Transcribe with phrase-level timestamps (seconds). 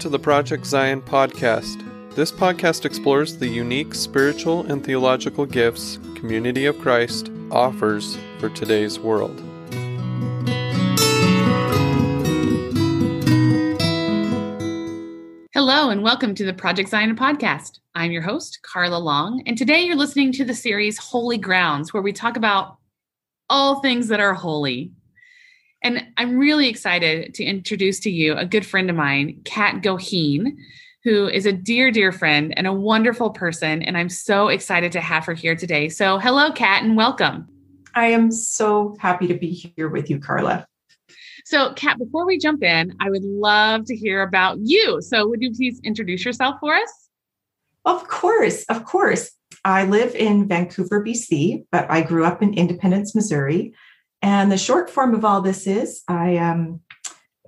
[0.00, 1.84] To the Project Zion podcast.
[2.14, 8.98] This podcast explores the unique spiritual and theological gifts Community of Christ offers for today's
[8.98, 9.38] world.
[15.52, 17.80] Hello, and welcome to the Project Zion podcast.
[17.94, 22.02] I'm your host, Carla Long, and today you're listening to the series Holy Grounds, where
[22.02, 22.78] we talk about
[23.50, 24.92] all things that are holy.
[25.82, 30.56] And I'm really excited to introduce to you a good friend of mine, Kat Goheen,
[31.04, 33.82] who is a dear, dear friend and a wonderful person.
[33.82, 35.88] And I'm so excited to have her here today.
[35.88, 37.48] So, hello, Kat, and welcome.
[37.94, 40.66] I am so happy to be here with you, Carla.
[41.46, 45.00] So, Kat, before we jump in, I would love to hear about you.
[45.00, 47.08] So, would you please introduce yourself for us?
[47.86, 49.30] Of course, of course.
[49.64, 53.72] I live in Vancouver, BC, but I grew up in Independence, Missouri.
[54.22, 56.80] And the short form of all this is I um,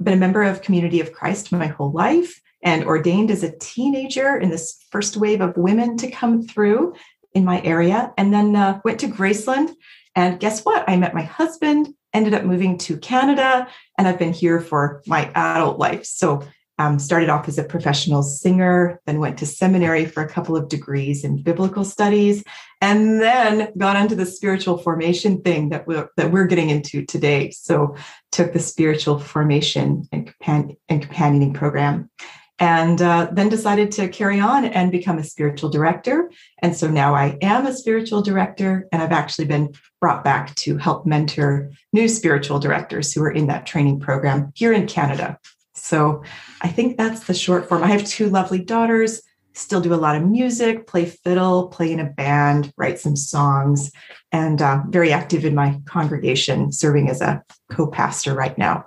[0.00, 4.36] been a member of Community of Christ my whole life and ordained as a teenager
[4.36, 6.94] in this first wave of women to come through
[7.34, 8.12] in my area.
[8.16, 9.72] And then uh, went to Graceland.
[10.14, 10.88] And guess what?
[10.88, 13.66] I met my husband, ended up moving to Canada,
[13.98, 16.04] and I've been here for my adult life.
[16.04, 16.42] So
[16.82, 20.68] um, started off as a professional singer, then went to seminary for a couple of
[20.68, 22.42] degrees in biblical studies,
[22.80, 27.50] and then got into the spiritual formation thing that we're, that we're getting into today.
[27.50, 27.94] So
[28.32, 32.10] took the spiritual formation and, and companioning program.
[32.58, 36.30] And uh, then decided to carry on and become a spiritual director.
[36.62, 40.76] And so now I am a spiritual director, and I've actually been brought back to
[40.76, 45.38] help mentor new spiritual directors who are in that training program here in Canada.
[45.82, 46.22] So
[46.60, 47.82] I think that's the short form.
[47.82, 49.20] I have two lovely daughters,
[49.52, 53.90] still do a lot of music, play fiddle, play in a band, write some songs,
[54.30, 58.86] and uh, very active in my congregation, serving as a co pastor right now.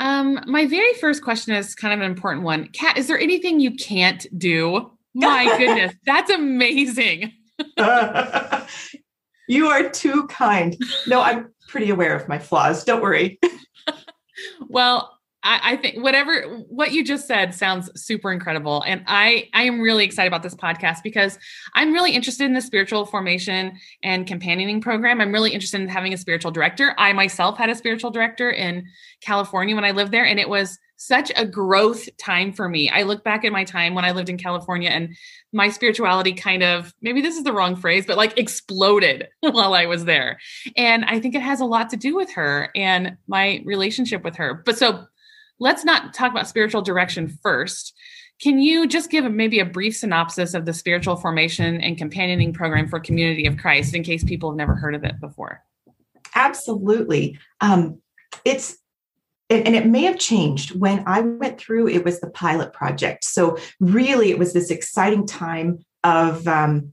[0.00, 2.68] Um, my very first question is kind of an important one.
[2.72, 4.90] Kat, is there anything you can't do?
[5.14, 7.32] My goodness, that's amazing.
[9.48, 10.76] you are too kind.
[11.06, 12.82] No, I'm pretty aware of my flaws.
[12.82, 13.38] Don't worry.
[14.68, 15.15] well,
[15.46, 18.82] I, I think whatever what you just said sounds super incredible.
[18.84, 21.38] And I I am really excited about this podcast because
[21.74, 25.20] I'm really interested in the spiritual formation and companioning program.
[25.20, 26.94] I'm really interested in having a spiritual director.
[26.98, 28.86] I myself had a spiritual director in
[29.20, 32.88] California when I lived there, and it was such a growth time for me.
[32.88, 35.14] I look back at my time when I lived in California and
[35.52, 39.84] my spirituality kind of, maybe this is the wrong phrase, but like exploded while I
[39.84, 40.38] was there.
[40.74, 44.36] And I think it has a lot to do with her and my relationship with
[44.36, 44.62] her.
[44.64, 45.06] But so
[45.58, 47.94] let's not talk about spiritual direction first.
[48.40, 52.86] Can you just give maybe a brief synopsis of the spiritual formation and companioning program
[52.86, 55.62] for Community of Christ in case people have never heard of it before?
[56.34, 57.38] Absolutely.
[57.60, 58.00] Um,
[58.44, 58.76] it's
[59.48, 61.88] and it may have changed when I went through.
[61.88, 66.92] It was the pilot project, so really it was this exciting time of um,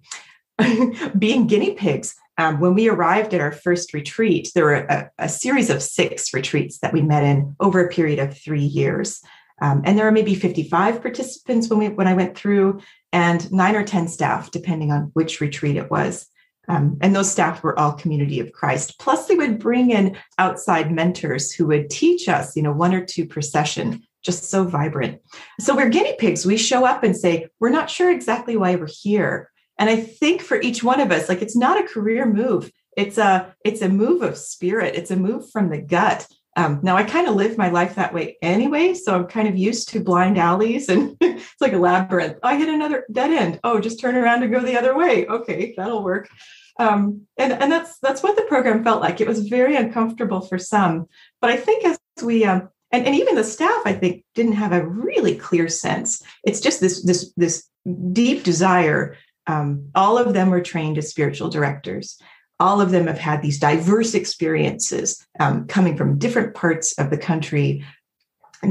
[1.18, 5.30] being guinea pigs um, when we arrived at our first retreat, there were a, a,
[5.30, 9.22] series of six retreats that we met in over a period of three years.
[9.62, 13.76] Um, and there were maybe 55 participants when we when I went through, and nine
[13.76, 16.28] or 10 staff, depending on which retreat it was.
[16.68, 18.98] Um, and those staff were all community of Christ.
[19.00, 23.06] Plus, they would bring in outside mentors who would teach us, you know, one or
[23.06, 25.22] two per session, just so vibrant.
[25.60, 26.46] So we're guinea pigs.
[26.46, 29.52] We show up and say, we're not sure exactly why we're here.
[29.78, 32.72] And I think for each one of us, like it's not a career move.
[32.96, 34.96] It's a it's a move of spirit.
[34.96, 36.28] It's a move from the gut.
[36.56, 39.58] Um, now I kind of live my life that way anyway, so I'm kind of
[39.58, 42.38] used to blind alleys and it's like a labyrinth.
[42.44, 43.60] I hit another dead end.
[43.64, 45.26] Oh, just turn around and go the other way.
[45.26, 46.30] Okay, that'll work.
[46.80, 49.22] Um, and and that's that's what the program felt like.
[49.22, 51.08] It was very uncomfortable for some,
[51.42, 54.72] but I think as we um, and, and even the staff, I think, didn't have
[54.72, 56.22] a really clear sense.
[56.44, 57.68] It's just this this this
[58.14, 59.18] deep desire
[59.48, 62.18] um, all of them were trained as spiritual directors.
[62.60, 67.18] All of them have had these diverse experiences um, coming from different parts of the
[67.18, 67.86] country,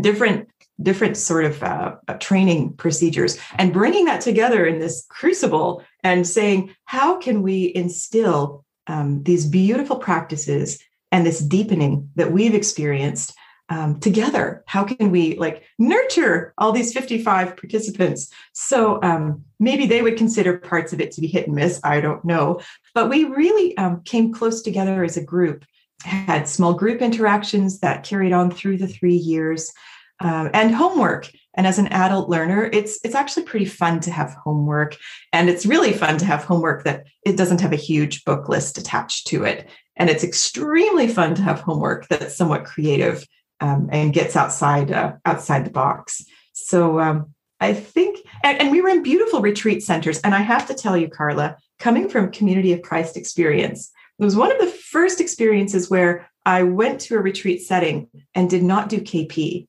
[0.01, 0.49] different
[0.81, 6.27] different sort of uh, uh, training procedures, and bringing that together in this crucible and
[6.27, 10.83] saying, how can we instill um, these beautiful practices
[11.13, 13.35] and this deepening that we've experienced
[13.69, 14.63] um, together.
[14.67, 18.31] How can we like nurture all these 55 participants?
[18.53, 21.81] So um, maybe they would consider parts of it to be hit and miss.
[21.83, 22.61] I don't know.
[22.95, 25.65] But we really um, came close together as a group.
[26.05, 29.73] Had small group interactions that carried on through the three years
[30.21, 31.31] um, and homework.
[31.55, 34.97] And as an adult learner it's it's actually pretty fun to have homework.
[35.33, 38.79] And it's really fun to have homework that it doesn't have a huge book list
[38.79, 39.69] attached to it.
[39.97, 43.27] And it's extremely fun to have homework that's somewhat creative
[43.63, 46.23] um, and gets outside uh, outside the box.
[46.53, 50.21] So um, I think, and, and we were in beautiful retreat centers.
[50.21, 54.37] And I have to tell you, Carla, coming from Community of Christ experience, it was
[54.37, 58.89] one of the first experiences where I went to a retreat setting and did not
[58.89, 59.69] do KP.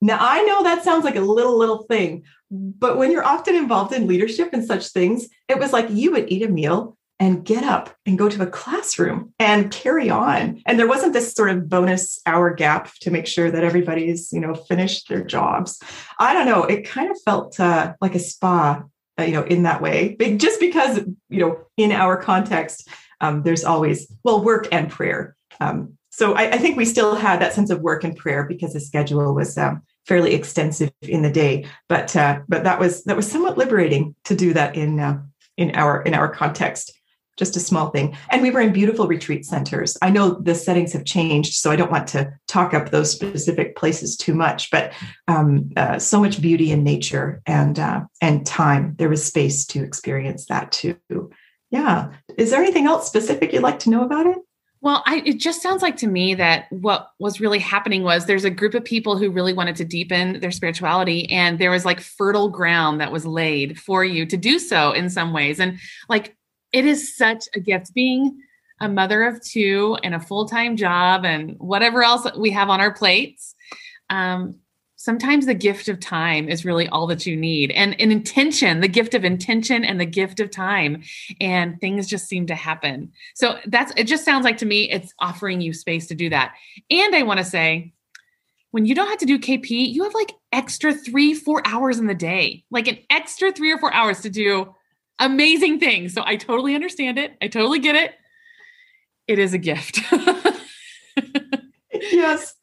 [0.00, 3.92] Now, I know that sounds like a little, little thing, but when you're often involved
[3.92, 7.62] in leadership and such things, it was like you would eat a meal and get
[7.62, 10.60] up and go to a classroom and carry on.
[10.66, 14.40] And there wasn't this sort of bonus hour gap to make sure that everybody's, you
[14.40, 15.80] know, finished their jobs.
[16.18, 16.64] I don't know.
[16.64, 18.82] It kind of felt uh, like a spa,
[19.20, 20.98] uh, you know, in that way, just because,
[21.28, 22.88] you know, in our context,
[23.20, 25.36] um, there's always, well, work and prayer.
[25.60, 28.72] Um, so I, I, think we still had that sense of work and prayer because
[28.72, 31.66] the schedule was um, fairly extensive in the day.
[31.88, 35.22] But uh, but that was that was somewhat liberating to do that in uh,
[35.56, 36.92] in our in our context
[37.42, 38.16] just a small thing.
[38.30, 39.98] And we were in beautiful retreat centers.
[40.00, 43.74] I know the settings have changed, so I don't want to talk up those specific
[43.74, 44.92] places too much, but
[45.26, 48.94] um, uh, so much beauty in nature and uh, and time.
[48.96, 50.96] There was space to experience that too.
[51.72, 52.12] Yeah.
[52.38, 54.38] Is there anything else specific you'd like to know about it?
[54.82, 58.44] Well, I, it just sounds like to me that what was really happening was there's
[58.44, 62.00] a group of people who really wanted to deepen their spirituality, and there was like
[62.00, 65.58] fertile ground that was laid for you to do so in some ways.
[65.58, 65.78] And
[66.08, 66.36] like
[66.72, 67.94] it is such a gift.
[67.94, 68.40] Being
[68.80, 72.92] a mother of two and a full-time job and whatever else we have on our
[72.92, 73.54] plates
[74.10, 74.56] um,
[75.02, 77.72] sometimes the gift of time is really all that you need.
[77.72, 81.02] And an intention the gift of intention and the gift of time
[81.40, 83.10] and things just seem to happen.
[83.34, 86.54] So that's it just sounds like to me it's offering you space to do that.
[86.88, 87.92] And i want to say
[88.70, 92.06] when you don't have to do kp you have like extra three four hours in
[92.06, 94.74] the day like an extra three or four hours to do
[95.18, 96.08] amazing thing.
[96.08, 97.36] So I totally understand it.
[97.40, 98.14] I totally get it.
[99.28, 100.00] It is a gift.
[101.92, 102.54] yes.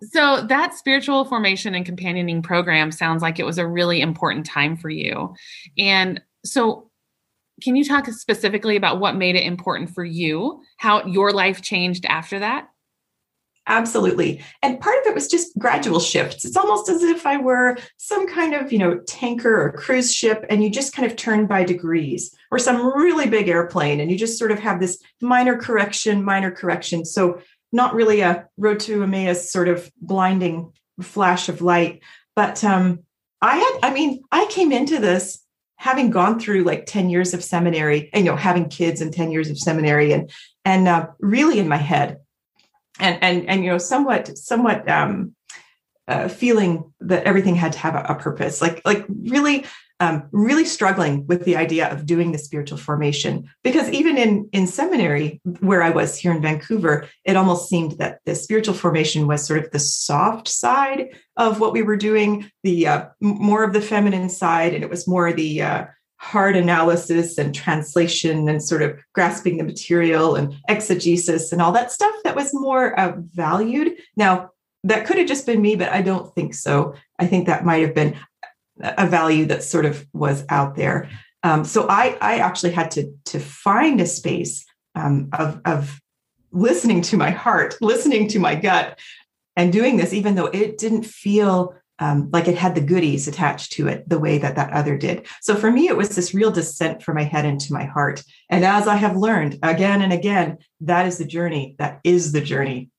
[0.00, 4.76] So that spiritual formation and companioning program sounds like it was a really important time
[4.76, 5.34] for you.
[5.78, 6.90] And so
[7.62, 12.04] can you talk specifically about what made it important for you, how your life changed
[12.06, 12.68] after that?
[13.68, 14.42] Absolutely.
[14.62, 16.44] And part of it was just gradual shifts.
[16.44, 20.44] It's almost as if I were some kind of, you know, tanker or cruise ship
[20.50, 24.18] and you just kind of turn by degrees or some really big airplane and you
[24.18, 27.04] just sort of have this minor correction, minor correction.
[27.04, 27.40] So
[27.72, 32.02] not really a road to Emmaus sort of blinding flash of light.
[32.34, 33.04] But um,
[33.40, 35.40] I had, I mean, I came into this
[35.76, 39.30] having gone through like 10 years of seminary and, you know, having kids and 10
[39.30, 40.30] years of seminary and,
[40.64, 42.18] and uh, really in my head,
[42.98, 45.34] and and and you know somewhat somewhat um,
[46.08, 49.64] uh, feeling that everything had to have a, a purpose like like really
[50.02, 53.48] um, really struggling with the idea of doing the spiritual formation.
[53.62, 58.18] Because even in in seminary where i was here in vancouver it almost seemed that
[58.26, 62.86] the spiritual formation was sort of the soft side of what we were doing the
[62.86, 65.84] uh, more of the feminine side and it was more the uh,
[66.22, 71.90] hard analysis and translation and sort of grasping the material and exegesis and all that
[71.90, 73.92] stuff that was more uh, valued.
[74.16, 74.52] Now,
[74.84, 76.94] that could have just been me, but I don't think so.
[77.18, 78.16] I think that might have been
[78.80, 81.10] a value that sort of was out there.
[81.42, 86.00] Um, so I, I actually had to to find a space um, of, of
[86.52, 89.00] listening to my heart, listening to my gut,
[89.56, 93.70] and doing this, even though it didn't feel um, like it had the goodies attached
[93.74, 95.24] to it the way that that other did.
[95.40, 98.24] So for me, it was this real descent from my head into my heart.
[98.50, 101.76] And as I have learned again and again, that is the journey.
[101.78, 102.90] That is the journey.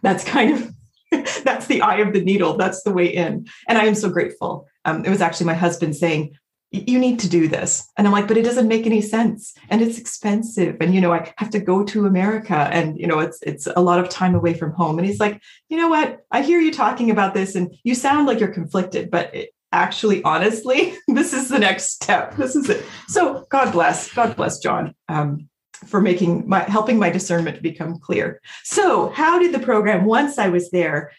[0.00, 0.74] That's kind of
[1.44, 2.56] that's the eye of the needle.
[2.56, 3.46] That's the way in.
[3.68, 4.66] And I am so grateful.
[4.86, 6.34] Um, it was actually my husband saying,
[6.72, 7.88] you need to do this.
[7.96, 9.54] And i'm like but it doesn't make any sense.
[9.68, 10.76] And it's expensive.
[10.80, 12.68] And you know i have to go to america.
[12.72, 14.98] And you know it's it's a lot of time away from home.
[14.98, 16.24] And he's like you know what?
[16.30, 20.20] I hear you talking about this and you sound like you're conflicted but it, actually
[20.24, 22.36] honestly this is the next step.
[22.36, 22.84] This is it.
[23.08, 25.48] So god bless god bless john um,
[25.86, 28.40] for making my helping my discernment become clear.
[28.64, 31.10] So how did the program once i was there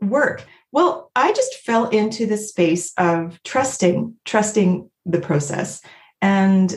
[0.00, 0.44] work?
[0.70, 5.82] Well i just fell into the space of trusting trusting the process.
[6.22, 6.74] And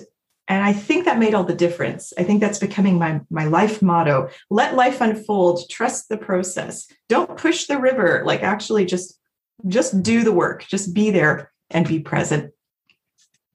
[0.50, 2.14] and i think that made all the difference.
[2.18, 4.30] I think that's becoming my my life motto.
[4.50, 5.70] Let life unfold.
[5.70, 6.88] Trust the process.
[7.10, 8.24] Don't push the river.
[8.26, 9.20] Like actually just
[9.68, 10.66] just do the work.
[10.68, 12.52] Just be there and be present.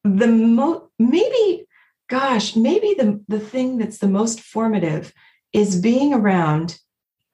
[0.04, 1.66] The mo maybe
[2.08, 5.12] gosh maybe the the thing that's the most formative
[5.52, 6.78] is being around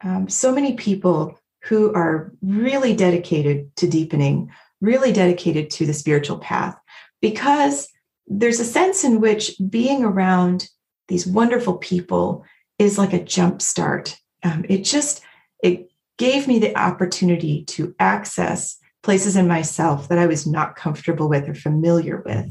[0.02, 6.38] um, so many people who are really dedicated to deepening really dedicated to the spiritual
[6.38, 6.78] path
[7.25, 7.88] because
[8.26, 10.69] there's a sense in which being around
[11.09, 12.45] these wonderful people
[12.78, 14.14] is like a jump start.
[14.43, 15.23] Um, it just
[15.62, 15.88] it
[16.19, 21.49] gave me the opportunity to access places in myself that I was not comfortable with
[21.49, 22.47] or familiar with.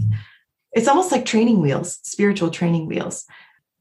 [0.72, 3.26] It's almost like training wheels, spiritual training wheels.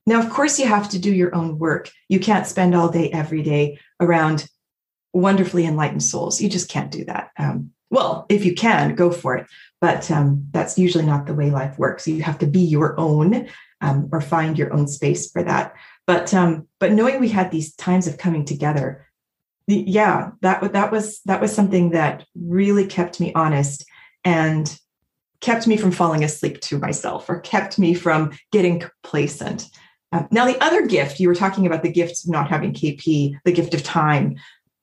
[0.06, 1.90] Now, of course, you have to do your own work.
[2.10, 4.46] You can't spend all day, every day around
[5.14, 6.42] wonderfully enlightened souls.
[6.42, 7.30] You just can't do that.
[7.38, 9.46] Um, well, if you can, go for it.
[9.82, 12.06] But um, that's usually not the way life works.
[12.06, 13.48] You have to be your own
[13.80, 15.74] um, or find your own space for that.
[16.06, 19.04] But um, but knowing we had these times of coming together,
[19.66, 23.84] the, yeah, that that was that was something that really kept me honest
[24.24, 24.78] and
[25.40, 29.66] kept me from falling asleep to myself or kept me from getting complacent.
[30.12, 33.36] Um, now, the other gift you were talking about the gift of not having KP,
[33.44, 34.36] the gift of time,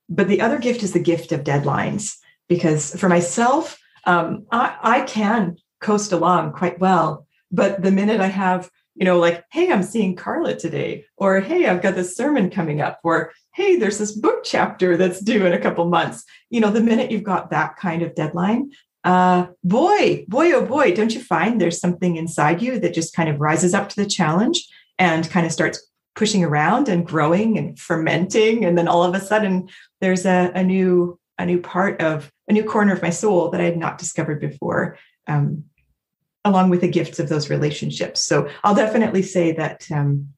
[0.09, 2.17] but the other gift is the gift of deadlines.
[2.49, 8.27] Because for myself, um, I, I can coast along quite well, but the minute I
[8.27, 12.49] have you know, like, hey, I'm seeing Carla today, or hey, I've got this sermon
[12.49, 16.25] coming up, or hey, there's this book chapter that's due in a couple months.
[16.49, 18.71] You know, the minute you've got that kind of deadline,
[19.05, 23.29] uh, boy, boy, oh boy, don't you find there's something inside you that just kind
[23.29, 24.67] of rises up to the challenge
[24.99, 25.81] and kind of starts
[26.13, 29.69] pushing around and growing and fermenting, and then all of a sudden
[30.01, 33.61] there's a, a new a new part of a new corner of my soul that
[33.61, 34.97] I had not discovered before.
[35.27, 35.65] Um,
[36.45, 38.21] along with the gifts of those relationships.
[38.21, 40.29] So I'll definitely say that, um,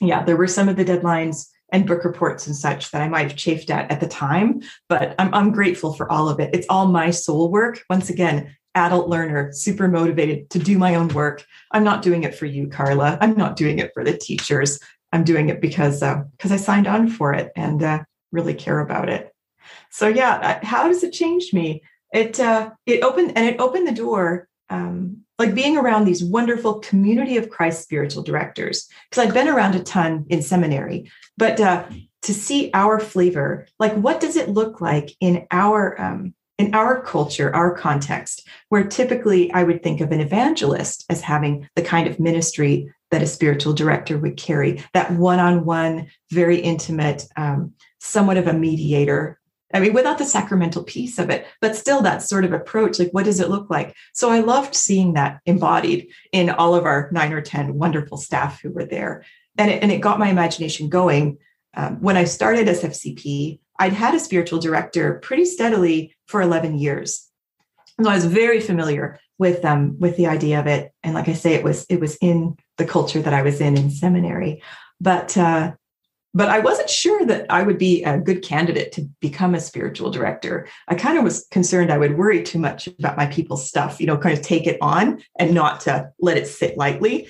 [0.00, 3.28] yeah, there were some of the deadlines and book reports and such that I might
[3.28, 6.54] have chafed at at the time, but I'm, I'm grateful for all of it.
[6.54, 7.82] It's all my soul work.
[7.90, 11.44] Once again, adult learner, super motivated to do my own work.
[11.72, 13.18] I'm not doing it for you, Carla.
[13.20, 14.80] I'm not doing it for the teachers.
[15.12, 18.80] I'm doing it because because uh, I signed on for it and uh, really care
[18.80, 19.34] about it.
[19.90, 21.82] So yeah, how does it change me?
[22.12, 26.80] It uh, it opened and it opened the door um, like being around these wonderful
[26.80, 31.84] community of Christ spiritual directors, because I'd been around a ton in seminary, but uh,
[32.22, 37.00] to see our flavor, like what does it look like in our um, in our
[37.02, 42.08] culture, our context, where typically I would think of an evangelist as having the kind
[42.08, 48.48] of ministry that a spiritual director would carry, that one-on-one, very intimate, um, somewhat of
[48.48, 49.38] a mediator
[49.72, 53.10] I mean, without the sacramental piece of it, but still that sort of approach, like
[53.10, 53.94] what does it look like?
[54.14, 58.62] So I loved seeing that embodied in all of our nine or 10 wonderful staff
[58.62, 59.24] who were there.
[59.58, 61.38] And it, and it got my imagination going.
[61.74, 67.28] Um, when I started SFCP, I'd had a spiritual director pretty steadily for 11 years.
[68.00, 70.92] So I was very familiar with um, with the idea of it.
[71.02, 73.76] And like I say, it was it was in the culture that I was in
[73.76, 74.62] in seminary.
[75.00, 75.72] But uh,
[76.34, 80.10] but I wasn't sure that I would be a good candidate to become a spiritual
[80.10, 80.68] director.
[80.86, 84.06] I kind of was concerned I would worry too much about my people's stuff, you
[84.06, 87.28] know, kind of take it on and not to let it sit lightly.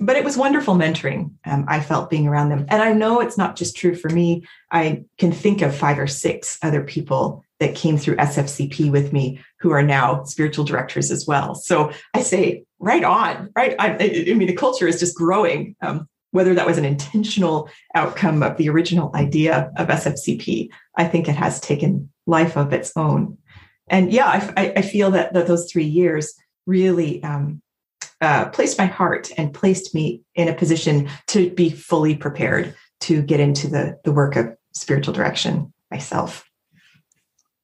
[0.00, 1.32] But it was wonderful mentoring.
[1.44, 2.66] Um, I felt being around them.
[2.68, 4.44] And I know it's not just true for me.
[4.70, 9.40] I can think of five or six other people that came through SFCP with me
[9.58, 11.56] who are now spiritual directors as well.
[11.56, 13.74] So I say, right on, right?
[13.80, 13.88] I,
[14.30, 15.74] I mean, the culture is just growing.
[15.82, 21.28] Um, whether that was an intentional outcome of the original idea of SFCP, I think
[21.28, 23.38] it has taken life of its own.
[23.88, 26.34] And yeah, I, I feel that, that those three years
[26.66, 27.62] really um,
[28.20, 33.22] uh, placed my heart and placed me in a position to be fully prepared to
[33.22, 36.44] get into the, the work of spiritual direction myself.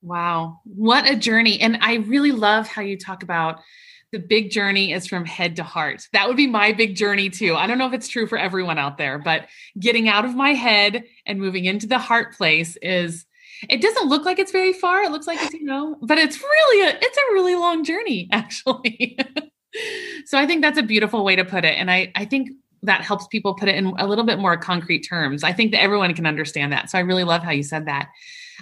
[0.01, 1.61] Wow, what a journey.
[1.61, 3.61] And I really love how you talk about
[4.15, 6.09] the big journey is from head to heart.
[6.13, 7.57] That would be my big journey too.
[7.57, 10.51] I don't know if it's true for everyone out there, but getting out of my
[10.51, 13.27] head and moving into the heart place is
[13.69, 15.03] it doesn't look like it's very far.
[15.03, 18.29] It looks like it's, you know, but it's really a it's a really long journey
[18.33, 19.19] actually.
[20.27, 22.51] so I think that's a beautiful way to put it and I I think
[22.85, 25.43] that helps people put it in a little bit more concrete terms.
[25.43, 26.89] I think that everyone can understand that.
[26.89, 28.11] So I really love how you said that.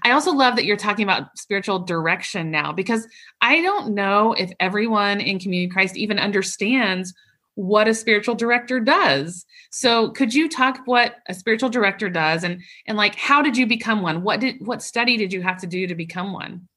[0.03, 3.07] I also love that you're talking about spiritual direction now because
[3.41, 7.15] I don't know if everyone in Community Christ even understands
[7.55, 9.45] what a spiritual director does.
[9.71, 13.67] So could you talk what a spiritual director does and and like how did you
[13.67, 14.23] become one?
[14.23, 16.69] What did what study did you have to do to become one?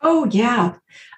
[0.00, 0.74] Oh yeah.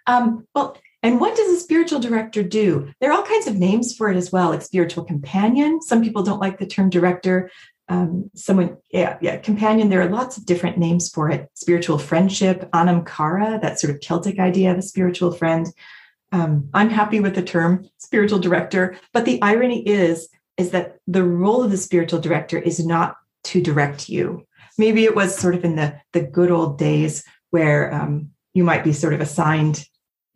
[0.06, 2.92] Um, well, and what does a spiritual director do?
[3.00, 5.80] There are all kinds of names for it as well, like spiritual companion.
[5.80, 7.50] Some people don't like the term director
[7.90, 9.90] um, someone, yeah, yeah, companion.
[9.90, 11.50] There are lots of different names for it.
[11.54, 15.66] Spiritual friendship, anam cara, that sort of Celtic idea of a spiritual friend.
[16.30, 21.24] Um, I'm happy with the term spiritual director, but the irony is, is that the
[21.24, 24.46] role of the spiritual director is not to direct you.
[24.78, 28.84] Maybe it was sort of in the the good old days where um, you might
[28.84, 29.84] be sort of assigned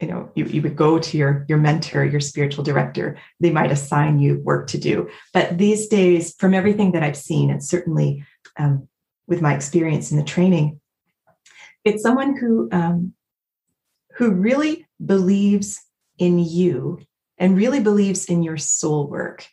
[0.05, 3.73] you know you, you would go to your your mentor your spiritual director they might
[3.73, 8.23] assign you work to do but these days from everything that i've seen and certainly
[8.59, 8.89] um,
[9.27, 10.81] with my experience in the training.
[11.85, 13.15] It's someone who um,
[14.17, 15.81] who really believes
[16.19, 17.01] in you
[17.37, 19.47] and really believes in your soul work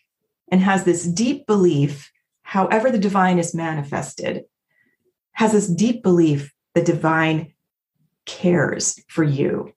[0.52, 2.12] and has this deep belief,
[2.44, 4.44] however the divine is manifested,
[5.34, 7.54] has this deep belief the divine
[8.26, 9.74] cares for you.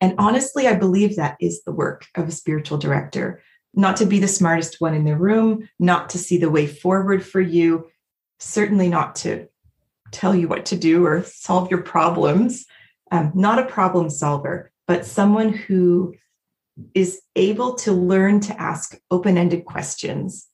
[0.00, 3.42] And honestly, I believe that is the work of a spiritual director
[3.74, 7.24] not to be the smartest one in the room, not to see the way forward
[7.24, 7.86] for you,
[8.38, 9.48] certainly not to
[10.10, 12.66] tell you what to do or solve your problems.
[13.10, 16.14] Um, not a problem solver, but someone who
[16.94, 20.48] is able to learn to ask open ended questions.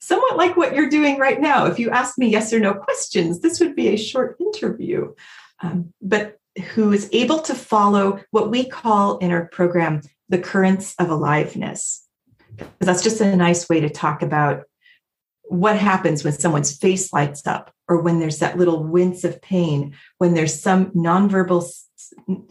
[0.00, 1.66] Somewhat like what you're doing right now.
[1.66, 5.14] If you ask me yes or no questions, this would be a short interview.
[5.60, 6.38] Um, but
[6.74, 12.06] who is able to follow what we call in our program the currents of aliveness.
[12.56, 14.64] Because that's just a nice way to talk about
[15.44, 19.94] what happens when someone's face lights up or when there's that little wince of pain,
[20.18, 21.70] when there's some nonverbal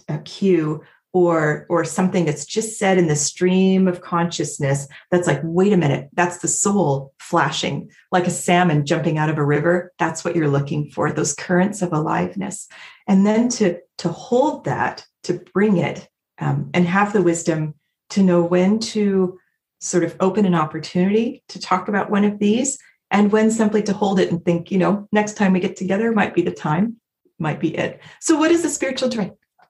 [0.08, 0.82] uh, cue
[1.16, 5.78] or or something that's just said in the stream of consciousness that's like wait a
[5.78, 10.36] minute that's the soul flashing like a salmon jumping out of a river that's what
[10.36, 12.68] you're looking for those currents of aliveness
[13.08, 16.08] and then to to hold that to bring it
[16.40, 17.74] um, and have the wisdom
[18.10, 19.40] to know when to
[19.80, 22.78] sort of open an opportunity to talk about one of these
[23.12, 26.12] and when simply to hold it and think, you know, next time we get together
[26.12, 26.98] might be the time,
[27.40, 28.02] might be it.
[28.20, 29.10] So, what does the spiritual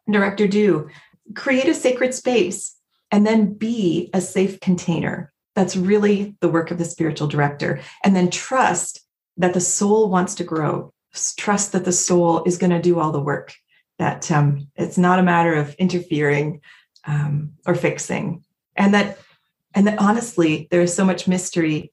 [0.10, 0.90] director do?
[1.36, 2.76] Create a sacred space
[3.12, 5.32] and then be a safe container.
[5.56, 7.82] That's really the work of the spiritual director.
[8.04, 9.02] And then trust
[9.38, 10.94] that the soul wants to grow,
[11.38, 13.54] trust that the soul is going to do all the work
[14.00, 16.62] that um, it's not a matter of interfering
[17.06, 18.44] um, or fixing.
[18.76, 19.20] And that
[19.74, 21.92] and that honestly there is so much mystery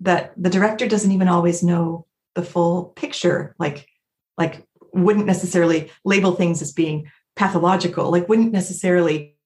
[0.00, 3.86] that the director doesn't even always know the full picture like
[4.38, 9.36] like wouldn't necessarily label things as being pathological like wouldn't necessarily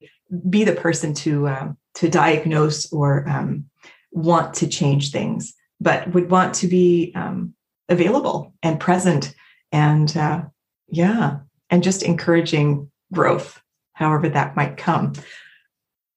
[0.48, 3.64] be the person to um, to diagnose or um,
[4.12, 7.54] want to change things but would want to be um,
[7.88, 9.34] available and present
[9.72, 10.42] and uh,
[10.88, 11.38] yeah
[11.70, 13.60] and just encouraging growth,
[13.94, 15.12] however that might come.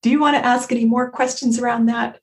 [0.03, 2.19] Do you want to ask any more questions around that?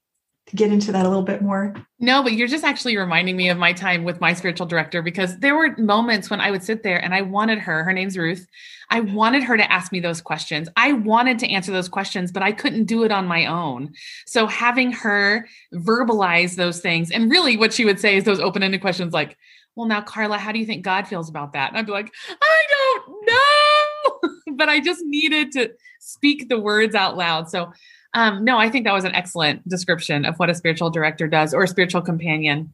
[0.55, 1.75] Get into that a little bit more?
[1.99, 5.37] No, but you're just actually reminding me of my time with my spiritual director because
[5.39, 8.47] there were moments when I would sit there and I wanted her, her name's Ruth.
[8.91, 10.69] I wanted her to ask me those questions.
[10.77, 13.95] I wanted to answer those questions, but I couldn't do it on my own.
[14.27, 18.63] So having her verbalize those things, and really what she would say is those open
[18.63, 19.37] ended questions like,
[19.75, 21.71] well, now, Carla, how do you think God feels about that?
[21.71, 24.31] And I'd be like, I don't know.
[24.57, 27.51] but I just needed to speak the words out loud.
[27.51, 27.73] So,
[28.15, 31.53] um, no, I think that was an excellent description of what a spiritual director does
[31.53, 32.73] or a spiritual companion,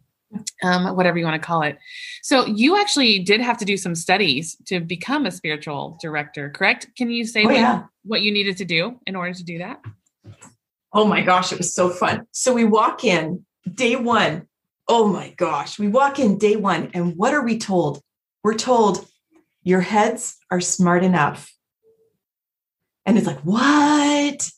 [0.63, 1.79] um, whatever you want to call it.
[2.23, 6.89] So, you actually did have to do some studies to become a spiritual director, correct?
[6.97, 7.83] Can you say oh, what, yeah.
[8.05, 9.81] what you needed to do in order to do that?
[10.93, 12.27] Oh my gosh, it was so fun.
[12.33, 14.47] So, we walk in day one
[14.91, 18.03] oh my gosh, we walk in day one, and what are we told?
[18.43, 19.07] We're told
[19.63, 21.55] your heads are smart enough.
[23.07, 24.51] And it's like, what?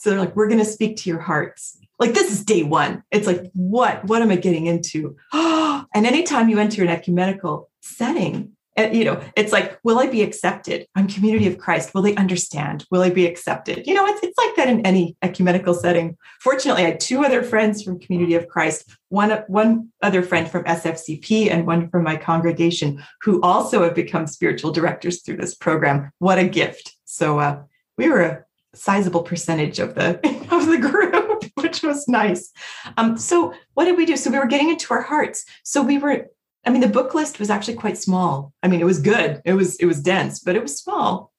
[0.00, 1.78] So they're like, we're going to speak to your hearts.
[1.98, 3.04] Like, this is day one.
[3.10, 4.02] It's like, what?
[4.06, 5.14] What am I getting into?
[5.34, 10.22] and anytime you enter an ecumenical setting, and, you know, it's like, will I be
[10.22, 10.86] accepted?
[10.94, 11.92] I'm community of Christ.
[11.92, 12.86] Will they understand?
[12.90, 13.86] Will I be accepted?
[13.86, 16.16] You know, it's, it's like that in any ecumenical setting.
[16.40, 20.64] Fortunately, I had two other friends from community of Christ, one, one other friend from
[20.64, 26.10] SFCP and one from my congregation who also have become spiritual directors through this program.
[26.18, 26.96] What a gift.
[27.04, 27.62] So uh,
[27.98, 30.16] we were a sizable percentage of the,
[30.50, 32.50] of the group, which was nice.
[32.96, 34.16] Um, so what did we do?
[34.16, 35.44] So we were getting into our hearts.
[35.64, 36.26] So we were
[36.64, 38.52] I mean, the book list was actually quite small.
[38.62, 39.40] I mean, it was good.
[39.44, 41.32] It was it was dense, but it was small,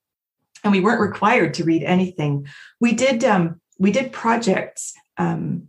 [0.63, 2.47] and we weren't required to read anything.
[2.79, 5.67] We did um, we did projects um,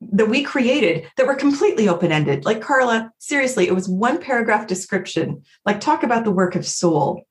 [0.00, 2.44] that we created that were completely open ended.
[2.44, 5.42] Like Carla, seriously, it was one paragraph description.
[5.64, 7.22] Like talk about the work of soul,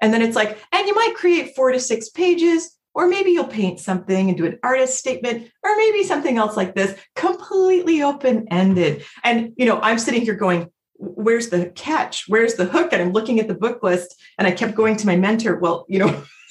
[0.00, 2.75] and then it's like, and you might create four to six pages.
[2.96, 6.74] Or maybe you'll paint something and do an artist statement, or maybe something else like
[6.74, 9.04] this, completely open ended.
[9.22, 12.24] And, you know, I'm sitting here going, where's the catch?
[12.26, 12.94] Where's the hook?
[12.94, 15.84] And I'm looking at the book list and I kept going to my mentor, well,
[15.90, 16.24] you know,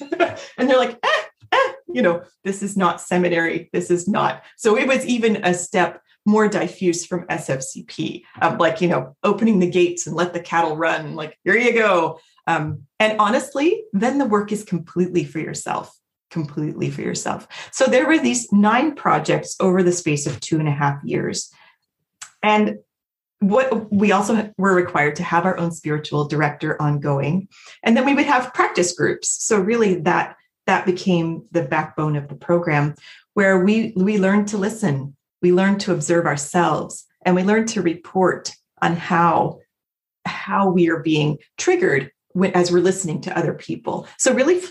[0.56, 3.68] and they're like, eh, eh, you know, this is not seminary.
[3.72, 4.44] This is not.
[4.56, 9.58] So it was even a step more diffuse from SFCP, um, like, you know, opening
[9.58, 12.20] the gates and let the cattle run, like, here you go.
[12.46, 15.95] Um, and honestly, then the work is completely for yourself
[16.30, 17.46] completely for yourself.
[17.72, 21.52] So there were these nine projects over the space of two and a half years.
[22.42, 22.78] And
[23.40, 27.48] what we also were required to have our own spiritual director ongoing
[27.82, 30.36] and then we would have practice groups so really that
[30.66, 32.94] that became the backbone of the program
[33.34, 37.82] where we we learned to listen we learned to observe ourselves and we learned to
[37.82, 39.58] report on how
[40.24, 44.62] how we are being triggered when, as we're listening to other people so really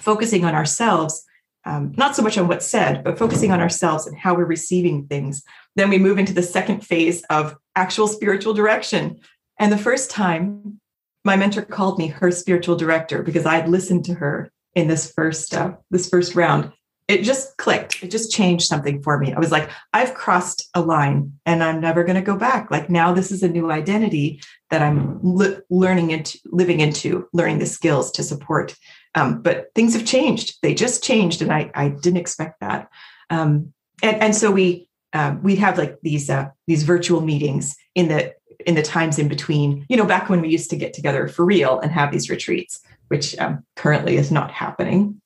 [0.00, 1.24] focusing on ourselves
[1.64, 5.06] um, not so much on what's said but focusing on ourselves and how we're receiving
[5.06, 5.42] things
[5.76, 9.20] then we move into the second phase of actual spiritual direction.
[9.60, 10.80] And the first time
[11.24, 15.12] my mentor called me her spiritual director because I had listened to her in this
[15.12, 16.72] first uh, this first round.
[17.08, 18.02] It just clicked.
[18.02, 19.32] It just changed something for me.
[19.32, 22.68] I was like, I've crossed a line and I'm never going to go back.
[22.70, 27.66] Like now this is a new identity that I'm learning into living into, learning the
[27.66, 28.74] skills to support.
[29.16, 30.58] Um, but things have changed.
[30.62, 32.88] They just changed and I I didn't expect that.
[33.30, 38.08] Um, and, and so we um, we'd have like these uh, these virtual meetings in
[38.08, 38.34] the
[38.66, 39.86] in the times in between.
[39.88, 42.80] You know, back when we used to get together for real and have these retreats,
[43.08, 45.20] which um, currently is not happening,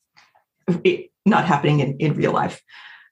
[1.26, 2.62] not happening in, in real life.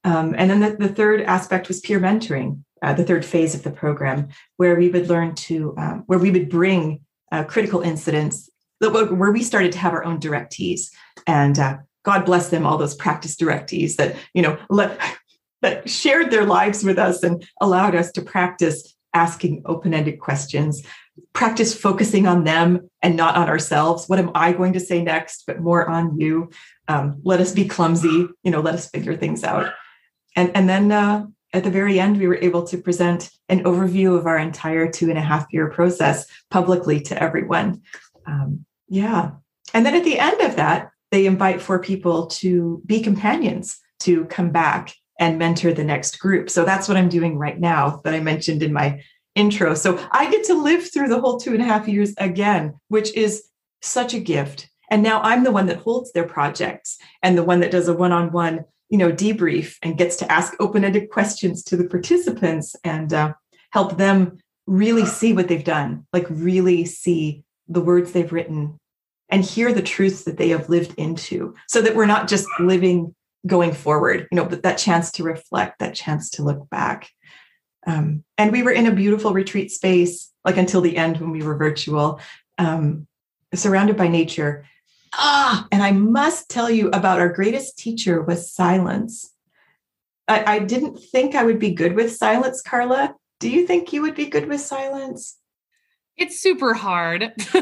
[0.04, 3.64] Um, and then the, the, third aspect was peer mentoring, uh, the third phase of
[3.64, 7.00] the program, where we would learn to um, where we would bring
[7.32, 8.48] uh, critical incidents
[8.80, 10.90] where we started to have our own directees.
[11.26, 15.00] And uh, God bless them, all those practice directees that, you know, let,
[15.62, 20.82] that shared their lives with us and allowed us to practice asking open-ended questions
[21.32, 24.08] practice focusing on them and not on ourselves.
[24.08, 25.44] What am i going to say next?
[25.46, 26.50] But more on you.
[26.88, 29.72] Um, let us be clumsy you know let us figure things out.
[30.36, 34.16] And and then uh, at the very end we were able to present an overview
[34.16, 37.82] of our entire two and a half year process publicly to everyone.
[38.26, 39.30] Um, yeah
[39.74, 44.24] and then at the end of that they invite four people to be companions to
[44.26, 46.48] come back and mentor the next group.
[46.48, 49.02] So that's what I'm doing right now that I mentioned in my
[49.34, 49.74] intro.
[49.74, 53.14] So I get to live through the whole two and a half years again, which
[53.14, 53.44] is
[53.82, 54.68] such a gift.
[54.90, 57.94] And now I'm the one that holds their projects and the one that does a
[57.94, 61.84] one on one, you know, debrief and gets to ask open ended questions to the
[61.84, 63.34] participants and uh,
[63.70, 68.78] help them really see what they've done, like really see the words they've written
[69.28, 73.14] and hear the truths that they have lived into so that we're not just living
[73.46, 77.10] going forward you know but that chance to reflect that chance to look back.
[77.86, 81.42] Um, and we were in a beautiful retreat space like until the end when we
[81.42, 82.20] were virtual
[82.58, 83.06] um,
[83.54, 84.66] surrounded by nature.
[85.14, 89.32] Ah and i must tell you about our greatest teacher was silence.
[90.26, 93.14] I, I didn't think i would be good with silence carla.
[93.40, 95.38] Do you think you would be good with silence
[96.18, 97.32] it's super hard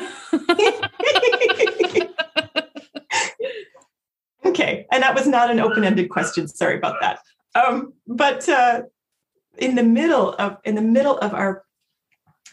[4.47, 6.49] Okay, and that was not an open-ended question.
[6.49, 7.19] Sorry about that.
[7.55, 8.83] Um, but uh,
[9.59, 11.65] in the middle of in the middle of our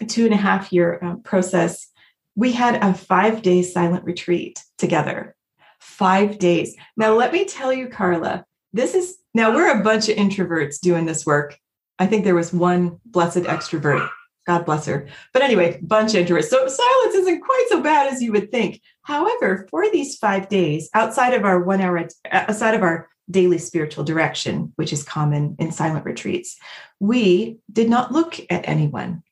[0.07, 1.87] two and a half year uh, process,
[2.35, 5.35] we had a five-day silent retreat together.
[5.79, 6.75] Five days.
[6.97, 11.05] Now, let me tell you, Carla, this is now we're a bunch of introverts doing
[11.05, 11.57] this work.
[11.99, 14.09] I think there was one blessed extrovert
[14.45, 15.08] God bless her.
[15.32, 16.45] But anyway, bunch introverts.
[16.45, 18.82] So silence isn't quite so bad as you would think.
[19.03, 24.03] However, for these five days, outside of our one hour, outside of our daily spiritual
[24.03, 26.58] direction, which is common in silent retreats,
[26.99, 29.23] we did not look at anyone.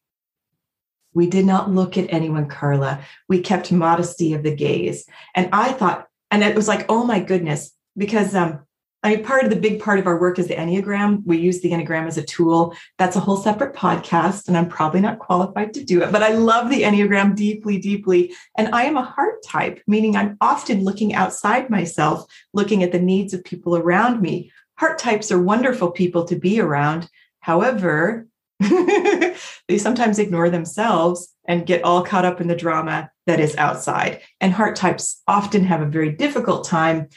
[1.14, 3.02] We did not look at anyone, Carla.
[3.28, 5.06] We kept modesty of the gaze.
[5.36, 8.62] And I thought, and it was like, oh my goodness, because um,
[9.04, 11.26] I mean, part of the big part of our work is the Enneagram.
[11.26, 12.76] We use the Enneagram as a tool.
[13.00, 16.34] That's a whole separate podcast, and I'm probably not qualified to do it, but I
[16.34, 18.34] love the Enneagram deeply, deeply.
[18.58, 23.00] And I am a heart type, meaning I'm often looking outside myself, looking at the
[23.00, 24.52] needs of people around me.
[24.78, 27.10] Heart types are wonderful people to be around.
[27.40, 28.28] However,
[28.60, 34.22] they sometimes ignore themselves and get all caught up in the drama that is outside.
[34.40, 37.10] And heart types often have a very difficult time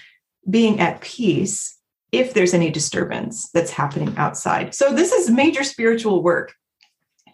[0.49, 1.74] being at peace
[2.19, 4.75] if there's any disturbance that's happening outside.
[4.75, 6.55] So this is major spiritual work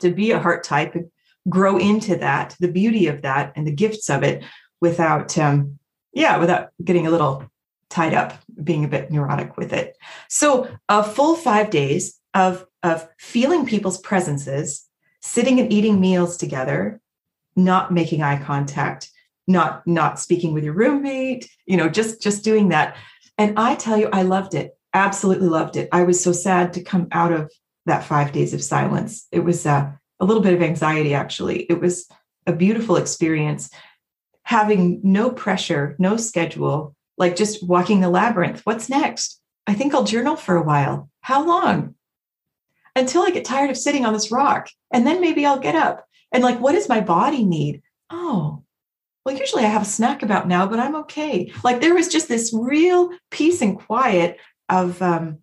[0.01, 1.11] to be a heart type and
[1.49, 4.45] grow into that, the beauty of that and the gifts of it
[4.81, 5.79] without um
[6.12, 7.45] yeah, without getting a little
[7.88, 9.97] tied up, being a bit neurotic with it.
[10.29, 14.87] So a full 5 days of of feeling people's presences,
[15.21, 17.01] sitting and eating meals together,
[17.57, 19.11] not making eye contact,
[19.51, 22.97] not not speaking with your roommate you know just just doing that
[23.40, 24.76] and i tell you i loved it.
[24.92, 25.88] Absolutely loved it.
[25.92, 27.53] I was so sad to come out of
[27.87, 29.26] that five days of silence.
[29.31, 31.62] It was uh, a little bit of anxiety actually.
[31.62, 32.09] It was
[32.46, 33.70] a beautiful experience.
[34.42, 38.62] Having no pressure no schedule like just walking the labyrinth.
[38.64, 39.40] What's next?
[39.66, 41.09] I think i'll journal for a while.
[41.20, 41.94] How long?
[42.96, 44.68] Until I get tired of sitting on this rock.
[44.92, 46.05] And then maybe I'll get up.
[46.33, 47.83] And like, what does my body need?
[48.11, 48.64] Oh,
[49.24, 51.52] well, usually I have a snack about now, but I'm okay.
[51.62, 55.38] Like there was just this real peace and quiet of, um,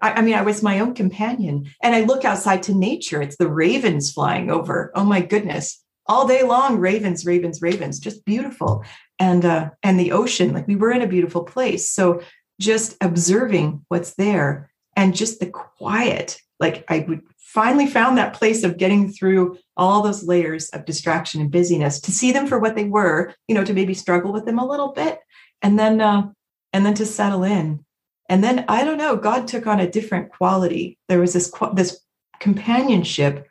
[0.00, 1.70] I, I mean, I was my own companion.
[1.82, 3.20] And I look outside to nature.
[3.20, 4.92] It's the ravens flying over.
[4.94, 5.82] Oh my goodness.
[6.06, 8.84] All day long, ravens, ravens, ravens, just beautiful.
[9.18, 11.90] And uh, and the ocean, like we were in a beautiful place.
[11.90, 12.22] So
[12.58, 16.40] just observing what's there and just the quiet.
[16.60, 21.40] Like I would finally found that place of getting through all those layers of distraction
[21.40, 24.44] and busyness to see them for what they were you know to maybe struggle with
[24.44, 25.18] them a little bit
[25.62, 26.28] and then uh,
[26.72, 27.84] and then to settle in.
[28.28, 30.98] And then i don't know god took on a different quality.
[31.08, 32.00] There was this this
[32.38, 33.46] companionship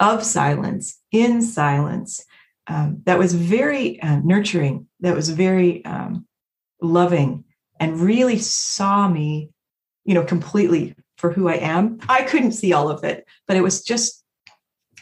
[0.00, 2.24] of silence in silence
[2.68, 6.26] um, that was very uh, nurturing that was very um,
[6.80, 7.44] loving
[7.80, 9.50] and really saw me
[10.04, 11.98] you know completely for who I am.
[12.08, 14.24] I couldn't see all of it, but it was just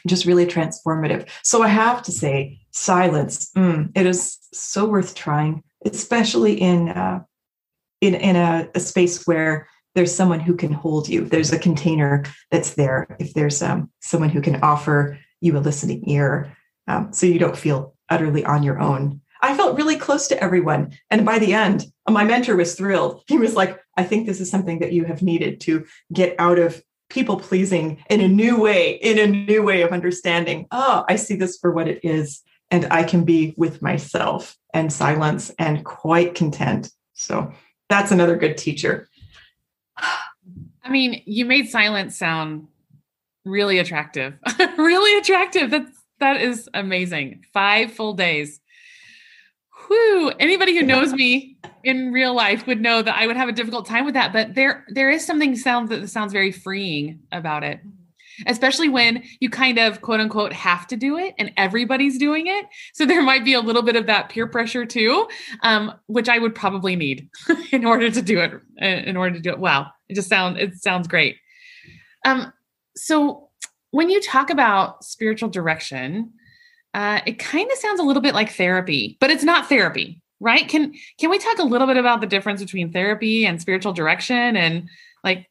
[0.06, 1.28] just really transformative.
[1.42, 3.50] So I have to say, silence.
[3.56, 7.20] Mm, it is so worth trying, especially in uh,
[8.00, 11.24] in in a, a, space where there's someone who can hold you.
[11.24, 13.16] There's a container that's there.
[13.18, 17.56] If there's um, someone who can offer you a listening ear, um, so you don't
[17.56, 19.20] feel utterly on your own.
[19.42, 20.92] I felt really close to everyone.
[21.10, 23.22] And by the end, my mentor was thrilled.
[23.26, 26.58] He was like, I think this is something that you have needed to get out
[26.58, 30.66] of people pleasing in a new way, in a new way of understanding.
[30.70, 32.42] Oh, I see this for what it is.
[32.70, 36.90] And I can be with myself and silence and quite content.
[37.12, 37.52] So
[37.88, 39.08] that's another good teacher.
[39.96, 42.66] I mean, you made silence sound
[43.44, 44.34] really attractive.
[44.76, 45.70] really attractive.
[45.70, 47.44] That's that is amazing.
[47.52, 48.60] Five full days
[49.86, 53.52] whew, anybody who knows me in real life would know that I would have a
[53.52, 54.32] difficult time with that.
[54.32, 57.80] But there, there is something sounds that sounds very freeing about it,
[58.46, 62.66] especially when you kind of quote unquote have to do it and everybody's doing it.
[62.92, 65.28] So there might be a little bit of that peer pressure too,
[65.62, 67.28] um, which I would probably need
[67.72, 68.52] in order to do it.
[68.78, 71.36] In order to do it, wow, it just sounds it sounds great.
[72.24, 72.52] Um,
[72.96, 73.50] so
[73.90, 76.32] when you talk about spiritual direction,
[76.96, 80.66] uh, it kind of sounds a little bit like therapy, but it's not therapy, right?
[80.66, 84.56] Can can we talk a little bit about the difference between therapy and spiritual direction
[84.56, 84.88] and
[85.22, 85.46] like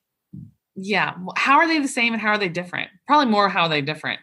[0.75, 2.89] yeah, how are they the same and how are they different?
[3.05, 4.19] Probably more how are they different.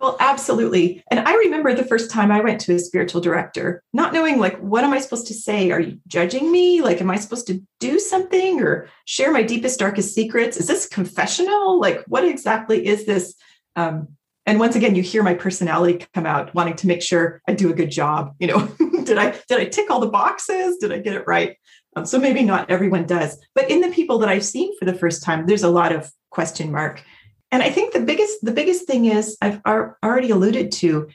[0.00, 1.04] Well, absolutely.
[1.10, 4.58] And I remember the first time I went to a spiritual director, not knowing like
[4.58, 5.70] what am I supposed to say?
[5.72, 6.80] Are you judging me?
[6.80, 10.56] Like am I supposed to do something or share my deepest darkest secrets?
[10.56, 11.78] Is this confessional?
[11.78, 13.34] Like what exactly is this
[13.76, 17.52] um, and once again you hear my personality come out wanting to make sure i
[17.52, 18.68] do a good job you know.
[19.04, 20.78] Did i did i tick all the boxes?
[20.78, 21.56] Did i get it right?
[21.94, 23.38] Um, so maybe not everyone does.
[23.54, 26.10] But in the people that i've seen for the first time there's a lot of
[26.30, 27.02] question mark.
[27.52, 31.08] And i think the biggest the biggest thing is i've already alluded to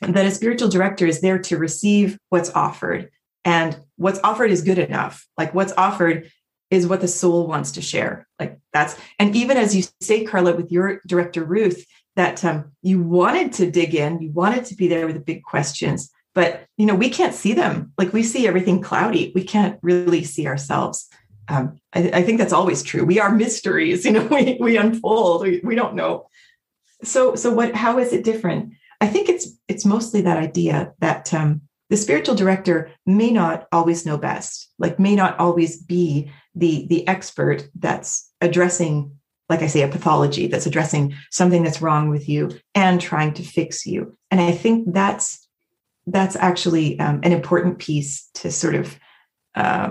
[0.00, 3.10] that a spiritual director is there to receive what's offered.
[3.44, 5.26] And what's offered is good enough.
[5.36, 6.30] Like what's offered
[6.70, 8.26] is what the soul wants to share.
[8.38, 11.84] Like that's and even as you say carla with your director ruth
[12.16, 15.42] that um, you wanted to dig in, you wanted to be there with the big
[15.42, 17.92] questions, but you know we can't see them.
[17.98, 19.32] Like we see everything cloudy.
[19.34, 21.08] We can't really see ourselves.
[21.48, 23.04] Um, I, I, think that's always true.
[23.04, 24.04] We are mysteries.
[24.10, 25.42] You know, we we unfold.
[25.42, 26.28] We, we don't know.
[27.02, 27.74] So so what?
[27.74, 28.74] How is it different?
[29.00, 34.06] I think it's it's mostly that idea that um, the spiritual director may not always
[34.06, 39.16] know best, like may not always be the the expert that's addressing
[39.50, 43.42] like I say, a pathology that's addressing something that's wrong with you and trying to
[43.42, 44.16] fix you.
[44.30, 45.46] And I think that's
[46.06, 48.98] that's actually um, an important piece to sort of
[49.54, 49.90] uh,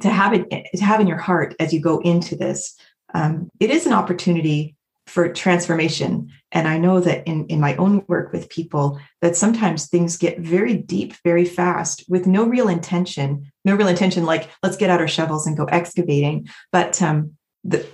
[0.00, 2.76] to have it to have in your heart as you go into this.
[3.14, 8.04] Um, it is an opportunity for transformation, and I know that in in my own
[8.06, 13.50] work with people that sometimes things get very deep very fast with no real intention,
[13.64, 17.32] no real intention like let's get out our shovels and go excavating, but um,
[17.64, 17.86] the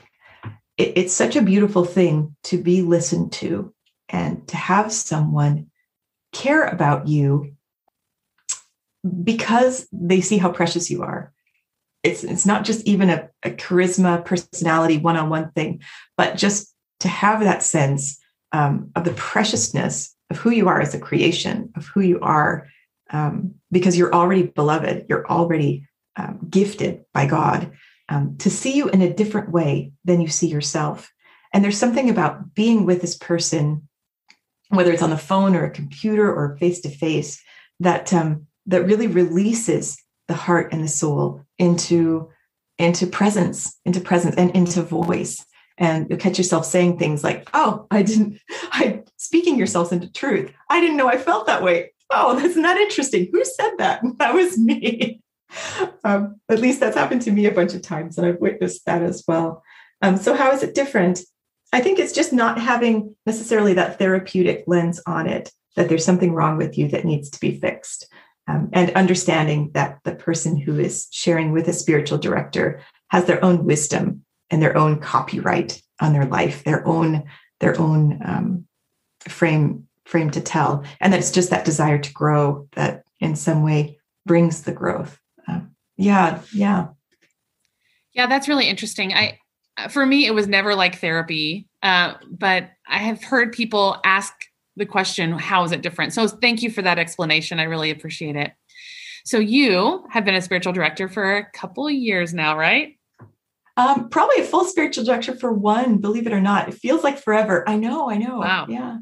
[0.78, 3.74] it, it's such a beautiful thing to be listened to
[4.08, 5.70] and to have someone
[6.32, 7.54] care about you
[9.22, 11.32] because they see how precious you are.
[12.02, 15.82] It's, it's not just even a, a charisma, personality, one on one thing,
[16.16, 18.20] but just to have that sense
[18.52, 22.68] um, of the preciousness of who you are as a creation, of who you are,
[23.10, 25.86] um, because you're already beloved, you're already
[26.16, 27.72] um, gifted by God
[28.08, 31.12] um, to see you in a different way than you see yourself.
[31.52, 33.88] And there's something about being with this person,
[34.68, 37.42] whether it's on the phone or a computer or face to face,
[37.80, 42.30] that um, that really releases the heart and the soul into
[42.78, 45.44] into presence, into presence, and into voice.
[45.78, 48.40] and you'll catch yourself saying things like, "Oh, I didn't,"
[48.72, 50.52] I speaking yourself into truth.
[50.68, 51.92] I didn't know I felt that way.
[52.10, 53.28] Oh, that's not interesting.
[53.32, 54.02] Who said that?
[54.18, 55.20] That was me.
[56.04, 59.02] Um, at least that's happened to me a bunch of times, and I've witnessed that
[59.02, 59.62] as well.
[60.00, 61.20] Um, so, how is it different?
[61.72, 66.32] I think it's just not having necessarily that therapeutic lens on it, that there's something
[66.32, 68.08] wrong with you that needs to be fixed.
[68.46, 73.44] Um, and understanding that the person who is sharing with a spiritual director has their
[73.44, 77.24] own wisdom and their own copyright on their life, their own
[77.60, 78.66] their own um,
[79.28, 83.62] frame frame to tell, and that it's just that desire to grow that in some
[83.62, 85.18] way brings the growth.
[85.98, 86.88] Yeah, yeah,
[88.14, 88.26] yeah.
[88.26, 89.12] That's really interesting.
[89.12, 89.38] I
[89.90, 94.32] for me, it was never like therapy, uh, but I have heard people ask
[94.76, 96.12] the question, how is it different?
[96.12, 97.60] So thank you for that explanation.
[97.60, 98.52] I really appreciate it.
[99.24, 102.96] So you have been a spiritual director for a couple of years now, right?
[103.76, 106.68] Um, probably a full spiritual director for one, believe it or not.
[106.68, 107.68] It feels like forever.
[107.68, 108.38] I know, I know.
[108.38, 108.66] Wow.
[108.68, 108.98] Yeah.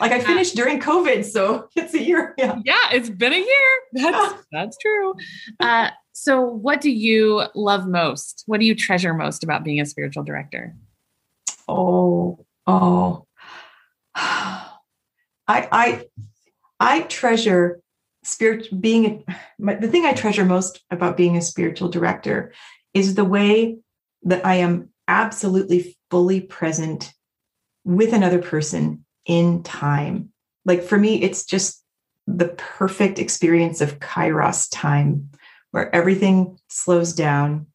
[0.00, 2.34] Like I finished uh, during COVID, so it's a year.
[2.36, 2.58] Yeah.
[2.64, 3.80] Yeah, it's been a year.
[3.92, 5.14] That's that's true.
[5.60, 5.90] Uh,
[6.22, 8.42] so, what do you love most?
[8.44, 10.76] What do you treasure most about being a spiritual director?
[11.66, 13.24] Oh, oh.
[14.14, 14.68] I
[15.48, 16.04] I
[16.78, 17.80] I treasure
[18.22, 19.24] spirit being
[19.58, 22.52] my, the thing I treasure most about being a spiritual director
[22.92, 23.78] is the way
[24.24, 27.14] that I am absolutely fully present
[27.86, 30.34] with another person in time.
[30.66, 31.82] Like for me, it's just
[32.26, 35.30] the perfect experience of kairos time
[35.70, 37.66] where everything slows down.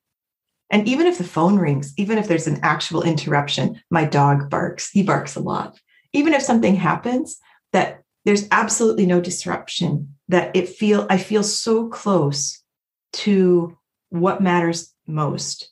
[0.69, 4.89] And even if the phone rings, even if there's an actual interruption, my dog barks,
[4.89, 5.79] he barks a lot.
[6.13, 7.37] Even if something happens,
[7.71, 12.61] that there's absolutely no disruption, that it feel I feel so close
[13.13, 13.77] to
[14.09, 15.69] what matters most.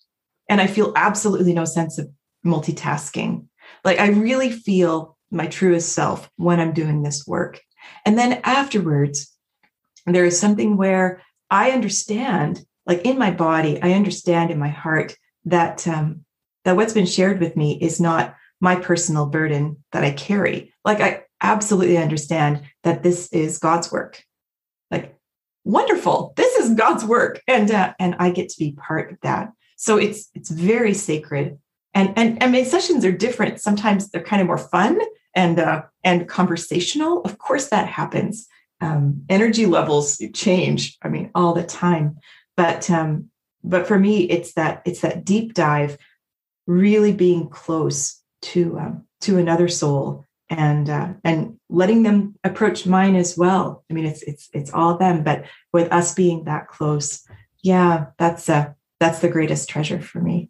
[0.50, 2.10] And I feel absolutely no sense of
[2.46, 3.48] multitasking.
[3.84, 7.60] Like I really feel my truest self when I'm doing this work.
[8.06, 9.34] And then afterwards,
[10.06, 11.22] there is something where
[11.54, 16.26] I understand, like in my body, I understand in my heart that um,
[16.66, 20.74] that what's been shared with me is not my personal burden that I carry.
[20.84, 24.24] Like I absolutely understand that this is God's work.
[24.90, 25.16] Like
[25.64, 29.52] wonderful, this is God's work, and uh, and I get to be part of that.
[29.76, 31.60] So it's it's very sacred.
[31.94, 33.62] And and and my sessions are different.
[33.62, 35.00] Sometimes they're kind of more fun
[35.36, 37.22] and uh, and conversational.
[37.22, 38.48] Of course, that happens
[38.84, 42.18] um, energy levels change i mean all the time.
[42.56, 43.30] But um,
[43.64, 45.98] but for me it's that it's that deep dive
[46.68, 53.16] really being close to um, to another soul and uh, and letting them approach mine
[53.16, 53.84] as well.
[53.90, 57.26] I mean it's it's it's all them but with us being that close
[57.64, 60.50] yeah that's uh that's the greatest treasure for me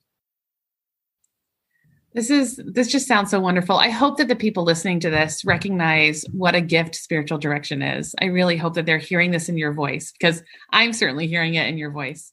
[2.14, 3.78] this is this just sounds so wonderful.
[3.78, 8.14] I hope that the people listening to this recognize what a gift spiritual direction is.
[8.22, 11.68] I really hope that they're hearing this in your voice because I'm certainly hearing it
[11.68, 12.32] in your voice.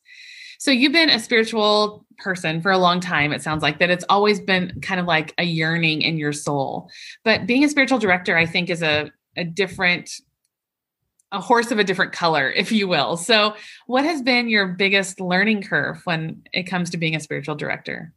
[0.59, 3.33] So you've been a spiritual person for a long time.
[3.33, 6.91] It sounds like that it's always been kind of like a yearning in your soul.
[7.25, 10.11] But being a spiritual director, I think, is a, a different
[11.33, 13.17] a horse of a different color, if you will.
[13.17, 13.55] So,
[13.87, 18.13] what has been your biggest learning curve when it comes to being a spiritual director?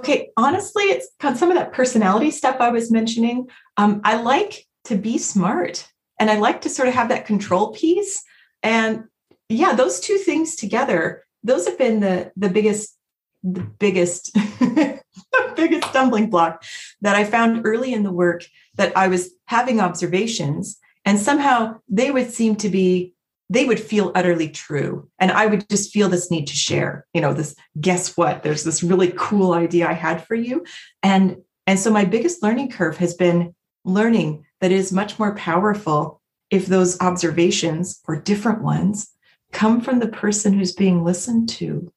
[0.00, 3.48] Okay, honestly, it's some of that personality stuff I was mentioning.
[3.76, 5.86] Um, I like to be smart
[6.18, 8.22] and I like to sort of have that control piece.
[8.62, 9.04] And
[9.50, 12.96] yeah, those two things together, those have been the the biggest,
[13.42, 15.02] the biggest, the
[15.54, 16.64] biggest stumbling block
[17.02, 22.10] that I found early in the work that I was having observations and somehow they
[22.10, 23.12] would seem to be
[23.50, 25.10] they would feel utterly true.
[25.18, 28.42] And I would just feel this need to share, you know, this guess what?
[28.44, 30.64] There's this really cool idea I had for you.
[31.02, 31.36] And
[31.66, 36.22] and so my biggest learning curve has been learning that it is much more powerful
[36.50, 39.10] if those observations or different ones
[39.52, 41.92] come from the person who's being listened to,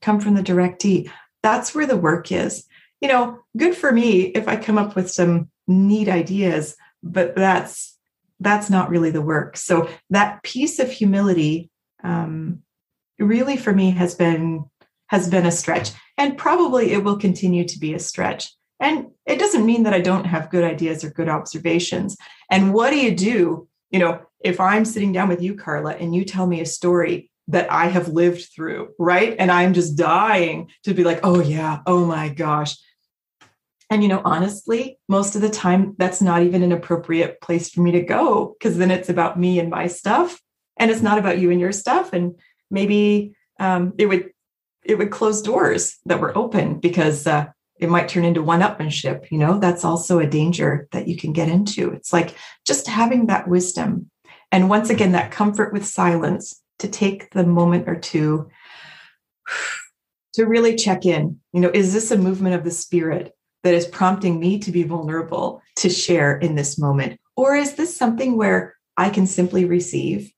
[0.00, 1.10] come from the directee.
[1.42, 2.64] That's where the work is.
[3.00, 7.97] You know, good for me if I come up with some neat ideas, but that's
[8.40, 9.56] that's not really the work.
[9.56, 11.70] So that piece of humility
[12.04, 12.62] um,
[13.18, 14.64] really for me has been
[15.08, 18.52] has been a stretch and probably it will continue to be a stretch.
[18.78, 22.16] And it doesn't mean that i don't have good ideas or good observations.
[22.50, 23.68] And what do you do?
[23.90, 27.30] You know if i'm sitting down with you carla and you tell me a story
[27.48, 29.34] that i have lived through right?
[29.38, 31.80] And i'm just dying to be like oh yeah.
[31.86, 32.76] Oh my gosh
[33.90, 37.80] and, you know, honestly, most of the time, that's not even an appropriate place for
[37.80, 40.40] me to go because then it's about me and my stuff.
[40.76, 42.12] And it's not about you and your stuff.
[42.12, 42.34] And
[42.70, 44.30] maybe um, it would
[44.84, 47.46] it would close doors that were open because uh,
[47.78, 49.30] it might turn into one upmanship.
[49.30, 51.90] You know, that's also a danger that you can get into.
[51.90, 52.34] It's like
[52.64, 54.10] just having that wisdom.
[54.52, 58.50] And once again, that comfort with silence to take the moment or two
[60.34, 61.40] to really check in.
[61.52, 64.82] You know, is this a movement of the spirit that is prompting me to be
[64.82, 67.20] vulnerable to share in this moment?
[67.36, 70.32] Or is this something where I can simply receive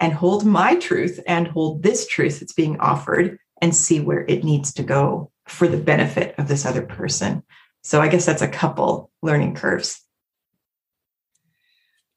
[0.00, 4.44] and hold my truth and hold this truth that's being offered and see where it
[4.44, 7.42] needs to go for the benefit of this other person?
[7.82, 10.00] So I guess that's a couple learning curves.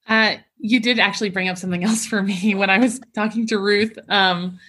[0.08, 3.58] Uh, you did actually bring up something else for me when I was talking to
[3.58, 3.98] Ruth.
[4.10, 4.60] Um,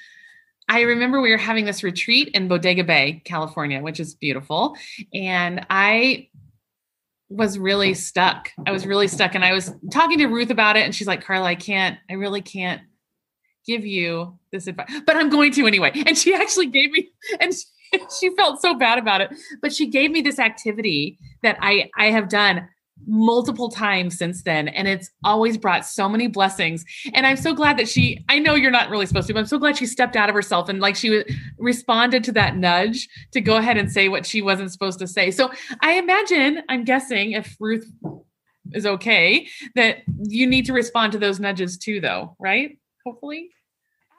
[0.69, 4.77] I remember we were having this retreat in Bodega Bay, California, which is beautiful.
[5.13, 6.29] And I
[7.29, 8.51] was really stuck.
[8.67, 9.35] I was really stuck.
[9.35, 10.85] And I was talking to Ruth about it.
[10.85, 12.83] And she's like, Carla, I can't, I really can't
[13.67, 15.93] give you this advice, but I'm going to anyway.
[16.07, 17.09] And she actually gave me,
[17.41, 17.65] and she,
[18.21, 19.31] she felt so bad about it,
[19.63, 22.69] but she gave me this activity that I, I have done
[23.07, 26.85] multiple times since then and it's always brought so many blessings.
[27.13, 29.47] And i'm so glad that she i know you're not really supposed to but i'm
[29.47, 31.25] so glad she stepped out of herself and like she
[31.59, 35.31] responded to that nudge to go ahead and say what she wasn't supposed to say.
[35.31, 37.91] So i imagine i'm guessing if ruth
[38.73, 42.79] is okay that you need to respond to those nudges too though right?
[43.05, 43.51] Hopefully.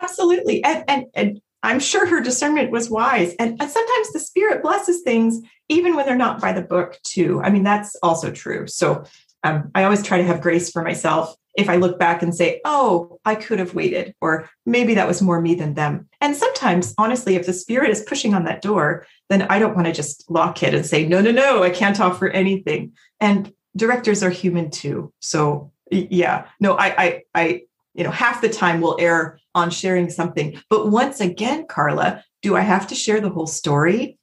[0.02, 0.64] Absolutely.
[0.64, 3.36] And and, and I'm sure her discernment was wise.
[3.40, 7.42] And, and sometimes the spirit blesses things even when they're not by the book, too.
[7.42, 8.68] I mean, that's also true.
[8.68, 9.04] So
[9.44, 12.62] um, I always try to have grace for myself if I look back and say,
[12.66, 16.08] oh, I could have waited, or maybe that was more me than them.
[16.20, 19.88] And sometimes, honestly, if the spirit is pushing on that door, then I don't want
[19.88, 22.92] to just lock it and say, no, no, no, I can't offer anything.
[23.22, 25.14] And directors are human too.
[25.22, 27.62] So yeah, no, I, I, I,
[27.96, 30.62] you know, half the time we'll err on sharing something.
[30.70, 34.20] But once again, Carla, do I have to share the whole story?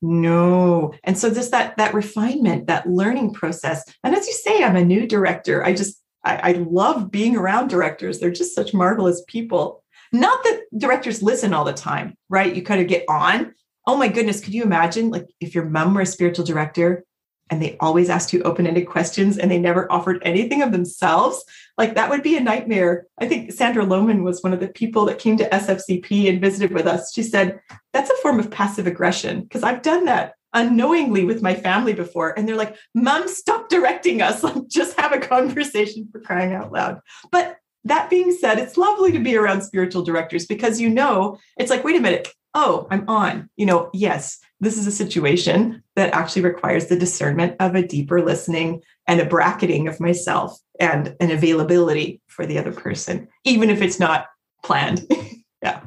[0.00, 0.94] No.
[1.04, 3.84] And so just that that refinement, that learning process.
[4.02, 5.64] And as you say, I'm a new director.
[5.64, 8.18] I just I, I love being around directors.
[8.18, 9.82] They're just such marvelous people.
[10.12, 12.54] Not that directors listen all the time, right?
[12.54, 13.54] You kind of get on.
[13.86, 17.04] Oh my goodness, could you imagine like if your mom were a spiritual director
[17.50, 21.44] and they always asked you open-ended questions and they never offered anything of themselves
[21.76, 23.06] like that would be a nightmare.
[23.18, 26.72] I think sandra lohman was one of the people that came to sfcp and visited
[26.72, 27.12] with us.
[27.12, 27.60] She said
[27.92, 32.36] that's a form of passive aggression because i've done that unknowingly with my family before
[32.36, 34.42] and they're like mom stop directing us.
[34.50, 37.00] Like just have a conversation for crying out loud.
[37.30, 41.70] But that being said it's lovely to be around spiritual directors because you know it's
[41.70, 46.12] like wait a minute oh i'm on you know yes this is a situation that
[46.12, 51.30] actually requires the discernment of a deeper listening and a bracketing of myself and an
[51.30, 54.26] availability for the other person, even if it's not
[54.62, 55.06] planned.
[55.62, 55.80] yeah.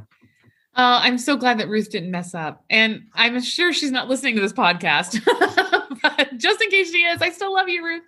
[0.76, 2.64] Uh, I'm so glad that Ruth didn't mess up.
[2.70, 5.24] And I'm sure she's not listening to this podcast.
[6.01, 8.03] but just in case she is, I still love you, Ruth.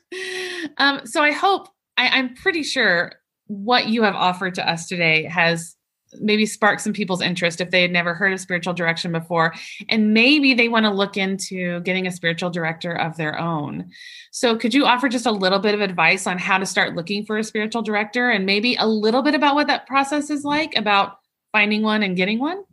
[0.78, 3.14] Um, so I hope, I, I'm pretty sure
[3.45, 5.76] what you have offered to us today has
[6.20, 9.53] maybe spark some people's interest if they had never heard of spiritual direction before.
[9.89, 13.89] And maybe they want to look into getting a spiritual director of their own.
[14.32, 17.26] So could you offer just a little bit of advice on how to start looking
[17.26, 20.76] for a spiritual director and maybe a little bit about what that process is like
[20.76, 21.20] about
[21.51, 22.64] finding one and getting one?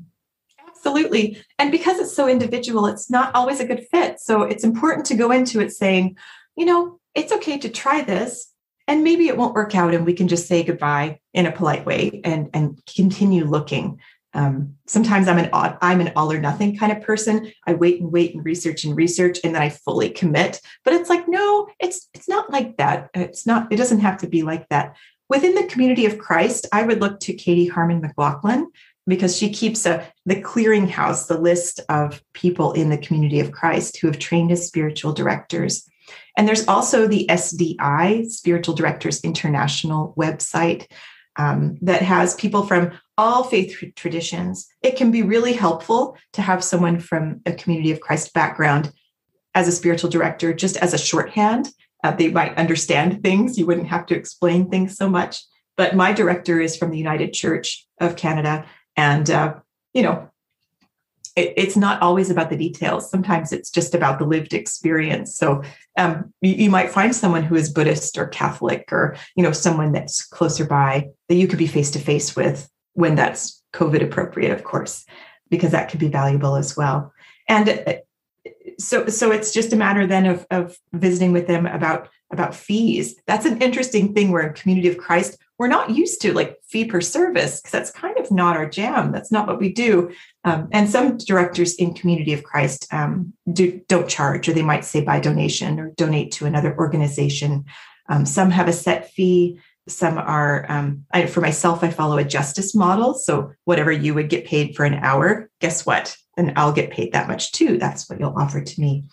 [0.68, 1.38] Absolutely.
[1.58, 4.18] And because it's so individual it's not always a good fit.
[4.18, 6.16] So it's important to go into it saying
[6.56, 8.51] you know it's okay to try this
[8.88, 11.86] and maybe it won't work out and we can just say goodbye in a polite
[11.86, 14.00] way and and continue looking.
[14.34, 17.52] Um, sometimes i'm an i'm an all or nothing kind of person.
[17.66, 20.60] I wait and wait and research and research and then i fully commit.
[20.84, 23.10] But it's like no it's it's not like that.
[23.14, 24.96] It's not it doesn't have to be like that.
[25.28, 28.70] Within the community of christ i would look to katie harmon mclaughlin
[29.06, 33.96] because she keeps a the clearinghouse the list of people in the community of christ
[33.96, 35.88] who have trained as spiritual directors
[36.36, 40.86] and there's also the SDI, Spiritual Directors International website,
[41.36, 44.68] um, that has people from all faith traditions.
[44.82, 48.92] It can be really helpful to have someone from a community of Christ background
[49.54, 51.68] as a spiritual director, just as a shorthand.
[52.04, 53.58] Uh, they might understand things.
[53.58, 55.42] You wouldn't have to explain things so much.
[55.76, 58.66] But my director is from the United Church of Canada.
[58.96, 59.54] And, uh,
[59.94, 60.28] you know,
[61.36, 63.10] it, it's not always about the details.
[63.10, 65.34] Sometimes it's just about the lived experience.
[65.34, 65.62] So
[65.96, 69.92] um, you, you, might find someone who is Buddhist or Catholic, or you know someone
[69.92, 74.52] that's closer by that you could be face to face with when that's COVID appropriate,
[74.52, 75.04] of course,
[75.50, 77.12] because that could be valuable as well.
[77.48, 77.94] And uh,
[78.78, 83.16] so, so it's just a matter then of of visiting with them about about fees.
[83.26, 84.30] That's an interesting thing.
[84.30, 87.92] Where in Community of Christ, we're not used to like fee per service because that's
[87.92, 89.12] kind of not our jam.
[89.12, 90.10] That's not what we do.
[90.42, 94.84] Um, and some directors in Community of Christ um, do, don't charge, or they might
[94.84, 97.64] say by donation or donate to another organization.
[98.08, 99.60] Um, some have a set fee.
[99.86, 103.14] Some are, um, I, for myself, I follow a justice model.
[103.14, 106.16] So whatever you would get paid for an hour, guess what?
[106.36, 107.78] Then I'll get paid that much too.
[107.78, 109.04] That's what you'll offer to me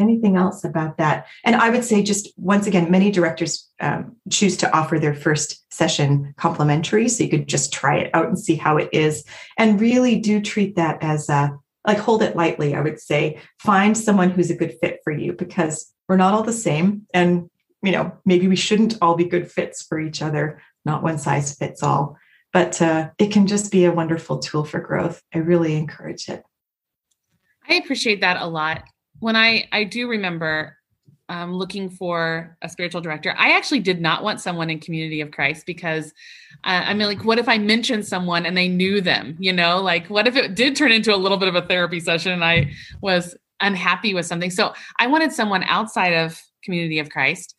[0.00, 1.26] anything else about that?
[1.44, 5.72] And I would say, just once again, many directors um, choose to offer their first
[5.72, 7.08] session complimentary.
[7.08, 9.24] So you could just try it out and see how it is.
[9.58, 13.40] And really do treat that as a like hold it lightly, I would say.
[13.58, 17.06] Find someone who's a good fit for you because we're not all the same.
[17.12, 17.50] And,
[17.82, 21.54] you know, maybe we shouldn't all be good fits for each other, not one size
[21.54, 22.16] fits all.
[22.52, 25.22] But uh, it can just be a wonderful tool for growth.
[25.34, 26.42] I really encourage it.
[27.68, 28.84] I appreciate that a lot
[29.20, 30.76] when I I do remember
[31.28, 35.30] um, looking for a spiritual director, I actually did not want someone in Community of
[35.30, 36.12] Christ because
[36.64, 39.36] uh, I mean, like, what if I mentioned someone and they knew them?
[39.38, 42.00] You know, like, what if it did turn into a little bit of a therapy
[42.00, 44.50] session and I was unhappy with something?
[44.50, 47.54] So I wanted someone outside of Community of Christ.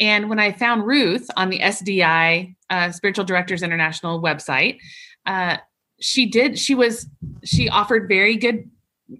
[0.00, 4.78] And when I found Ruth on the SDI uh, Spiritual Directors International website,
[5.26, 5.58] uh,
[6.00, 6.58] she did.
[6.58, 7.08] She was.
[7.44, 8.70] She offered very good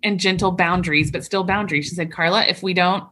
[0.02, 1.86] and gentle boundaries, but still boundaries.
[1.86, 3.04] She said, Carla, if we don't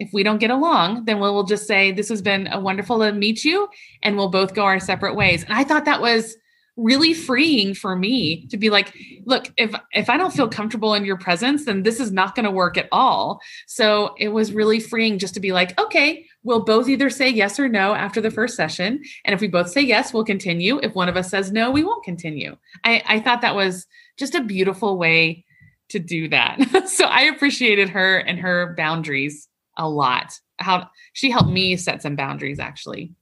[0.00, 3.12] if we don't get along, then we'll, just say this has been a wonderful to
[3.12, 3.68] meet you,
[4.02, 5.44] and we'll both go our separate ways.
[5.44, 6.36] And I thought that was
[6.76, 8.94] really freeing for me to be like
[9.26, 12.44] look if if i don't feel comfortable in your presence then this is not going
[12.44, 16.64] to work at all so it was really freeing just to be like okay we'll
[16.64, 19.80] both either say yes or no after the first session and if we both say
[19.80, 23.42] yes we'll continue if one of us says no we won't continue i i thought
[23.42, 23.86] that was
[24.16, 25.44] just a beautiful way
[25.90, 26.58] to do that.
[26.88, 30.32] so I appreciated her and her boundaries a lot.
[30.58, 33.14] How she helped me set some boundaries actually.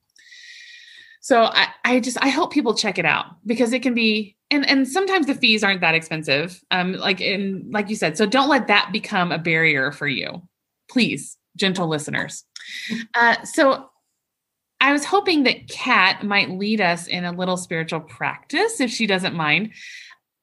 [1.20, 4.68] So I, I just I hope people check it out because it can be and
[4.68, 6.62] and sometimes the fees aren't that expensive.
[6.70, 10.42] Um like in like you said, so don't let that become a barrier for you.
[10.90, 12.44] Please, gentle listeners.
[13.14, 13.90] Uh so
[14.80, 19.06] I was hoping that Kat might lead us in a little spiritual practice if she
[19.06, 19.72] doesn't mind.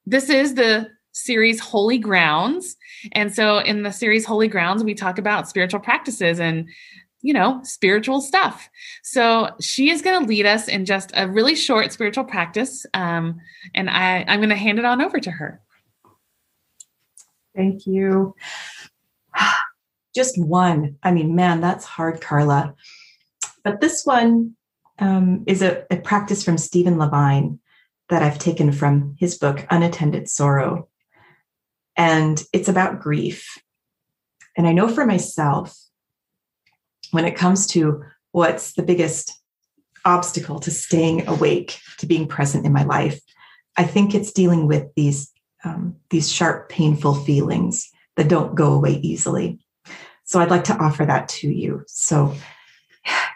[0.05, 2.75] This is the series Holy Grounds.
[3.13, 6.69] And so in the series Holy Grounds, we talk about spiritual practices and
[7.21, 8.69] you know, spiritual stuff.
[9.01, 12.85] So she is going to lead us in just a really short spiritual practice.
[12.93, 13.41] Um,
[13.73, 15.59] and I, I'm going to hand it on over to her.
[17.55, 18.35] Thank you.
[20.15, 20.97] Just one.
[21.01, 22.75] I mean, man, that's hard, Carla.
[23.63, 24.55] But this one
[24.99, 27.59] um, is a, a practice from Stephen Levine
[28.09, 30.87] that I've taken from his book, Unattended Sorrow.
[31.97, 33.57] And it's about grief.
[34.57, 35.77] And I know for myself,
[37.11, 39.33] when it comes to what's the biggest
[40.03, 43.19] obstacle to staying awake, to being present in my life,
[43.77, 45.31] I think it's dealing with these
[45.63, 49.59] um, these sharp, painful feelings that don't go away easily.
[50.23, 51.83] So I'd like to offer that to you.
[51.87, 52.35] So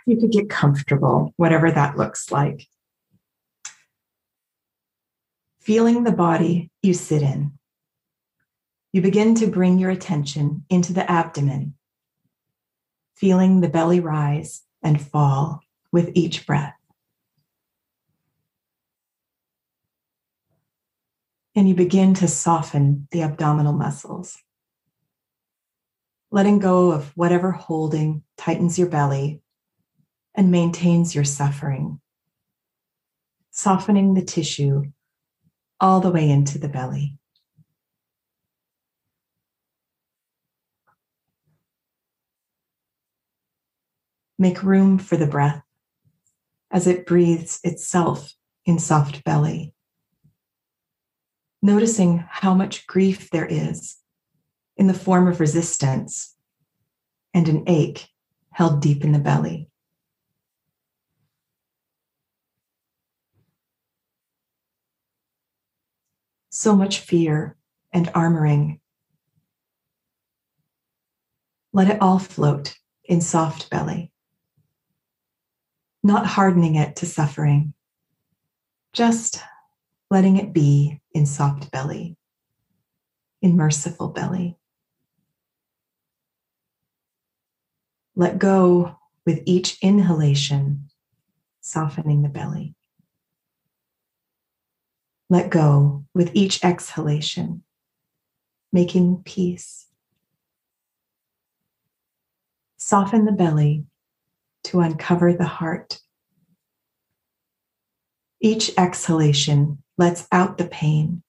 [0.05, 2.67] you could get comfortable, whatever that looks like.
[5.59, 7.58] Feeling the body you sit in
[8.91, 11.75] you begin to bring your attention into the abdomen,
[13.15, 15.61] feeling the belly rise and fall
[15.91, 16.73] with each breath.
[21.55, 24.37] And you begin to soften the abdominal muscles,
[26.31, 29.41] letting go of whatever holding tightens your belly
[30.33, 31.99] and maintains your suffering,
[33.51, 34.83] softening the tissue
[35.79, 37.18] all the way into the belly.
[44.41, 45.61] Make room for the breath
[46.71, 48.33] as it breathes itself
[48.65, 49.73] in soft belly.
[51.61, 53.97] Noticing how much grief there is
[54.77, 56.37] in the form of resistance
[57.33, 58.07] and an ache
[58.51, 59.69] held deep in the belly.
[66.49, 67.57] So much fear
[67.91, 68.79] and armoring.
[71.73, 74.13] Let it all float in soft belly
[76.09, 77.71] not hardening it to suffering,
[78.93, 79.43] just
[80.09, 82.17] letting it be in soft belly,
[83.43, 84.57] in merciful belly.
[88.15, 90.89] Let go with each inhalation,
[91.61, 92.73] softening the belly.
[95.29, 97.61] Let go with each exhalation,
[98.73, 99.85] making peace.
[102.77, 103.85] Soften the belly
[104.65, 105.99] to uncover the heart.
[108.41, 111.23] Each exhalation lets out the pain.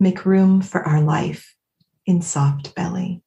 [0.00, 1.54] Make room for our life
[2.06, 3.22] in soft belly.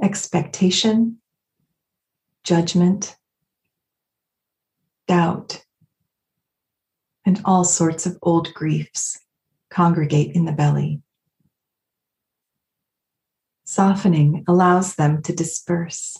[0.00, 1.18] Expectation,
[2.44, 3.16] judgment,
[5.08, 5.64] doubt,
[7.28, 9.18] and all sorts of old griefs
[9.68, 11.02] congregate in the belly.
[13.64, 16.16] Softening allows them to disperse.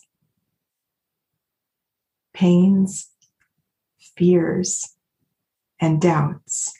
[2.35, 3.09] Pains,
[4.19, 4.97] fears,
[5.81, 6.75] and doubts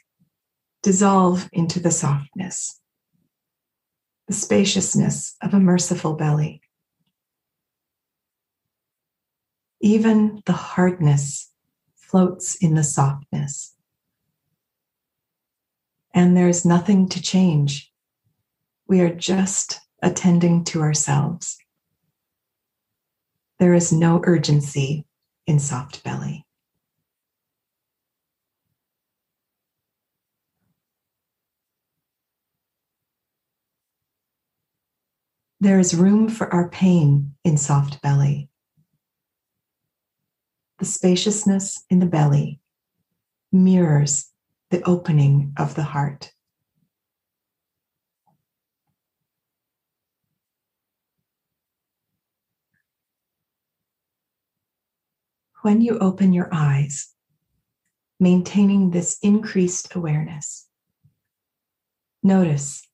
[0.83, 2.83] dissolve into the softness,
[4.27, 6.61] the spaciousness of a merciful belly.
[9.81, 11.51] Even the hardness
[11.97, 13.75] floats in the softness.
[16.19, 17.93] And there is nothing to change.
[18.89, 21.57] We are just attending to ourselves.
[23.61, 25.07] There is no urgency
[25.47, 26.45] in soft belly.
[35.61, 38.49] There is room for our pain in soft belly.
[40.81, 42.59] The spaciousness in the belly
[43.53, 44.33] mirrors
[44.71, 46.31] the opening of the heart.
[55.63, 57.13] When you open your eyes,
[58.21, 60.69] maintaining this increased awareness,
[62.23, 62.87] notice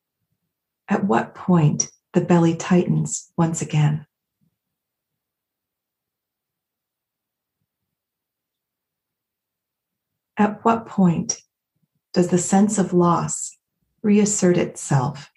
[0.89, 4.07] at what point the belly tightens once again.
[10.37, 11.43] At what point
[12.15, 13.59] does the sense of loss
[14.03, 15.31] reassert itself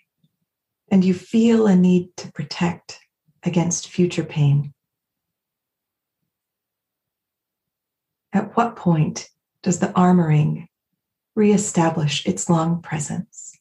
[0.90, 3.00] and you feel a need to protect
[3.44, 4.74] against future pain?
[8.32, 9.28] At what point
[9.64, 10.68] does the armoring
[11.36, 13.58] reestablish its long presence?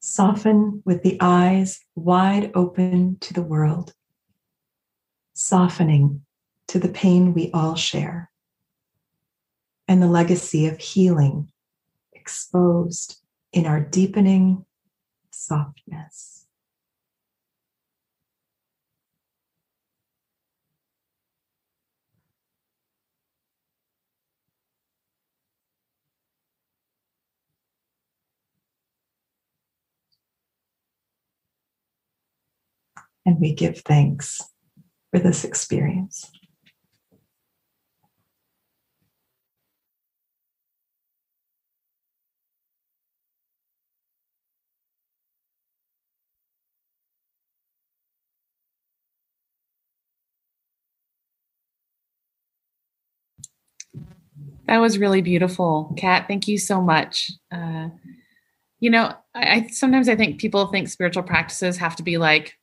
[0.00, 3.92] Soften with the eyes wide open to the world,
[5.34, 6.22] softening
[6.68, 8.27] to the pain we all share
[9.88, 11.50] and the legacy of healing
[12.12, 13.22] exposed
[13.52, 14.66] in our deepening
[15.30, 16.46] softness.
[33.24, 34.40] And we give thanks
[35.10, 36.30] for this experience.
[54.68, 56.26] That was really beautiful, Kat.
[56.28, 57.32] Thank you so much.
[57.50, 57.88] Uh,
[58.80, 62.54] you know, I, I sometimes I think people think spiritual practices have to be like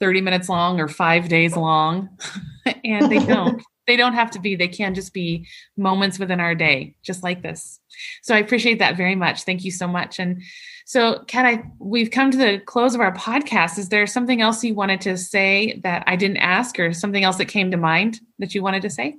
[0.00, 2.08] 30 minutes long or five days long,
[2.84, 3.62] and they don't.
[3.88, 4.56] they don't have to be.
[4.56, 5.46] They can just be
[5.76, 7.80] moments within our day, just like this.
[8.22, 9.42] So I appreciate that very much.
[9.42, 10.20] Thank you so much.
[10.20, 10.40] And
[10.86, 13.78] so, Kat, I we've come to the close of our podcast.
[13.78, 17.36] Is there something else you wanted to say that I didn't ask, or something else
[17.36, 19.16] that came to mind that you wanted to say?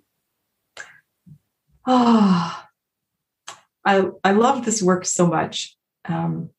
[1.86, 2.65] Oh,
[3.86, 5.75] I I love this work so much,
[6.05, 6.49] um,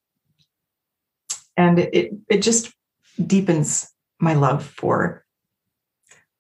[1.57, 2.73] and it it just
[3.27, 5.25] deepens my love for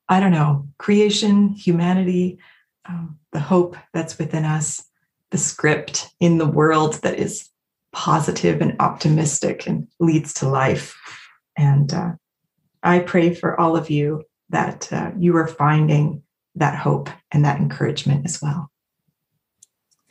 [0.08, 2.38] I don't know creation, humanity,
[2.86, 4.84] um, the hope that's within us,
[5.30, 7.48] the script in the world that is
[7.92, 10.96] positive and optimistic and leads to life.
[11.56, 12.12] And uh,
[12.82, 16.22] I pray for all of you that uh, you are finding
[16.56, 18.70] that hope and that encouragement as well.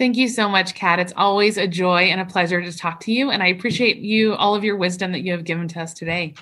[0.04, 1.00] Thank you so much, Kat.
[1.00, 3.32] It's always a joy and a pleasure to talk to you.
[3.32, 6.34] And I appreciate you, all of your wisdom that you have given to us today.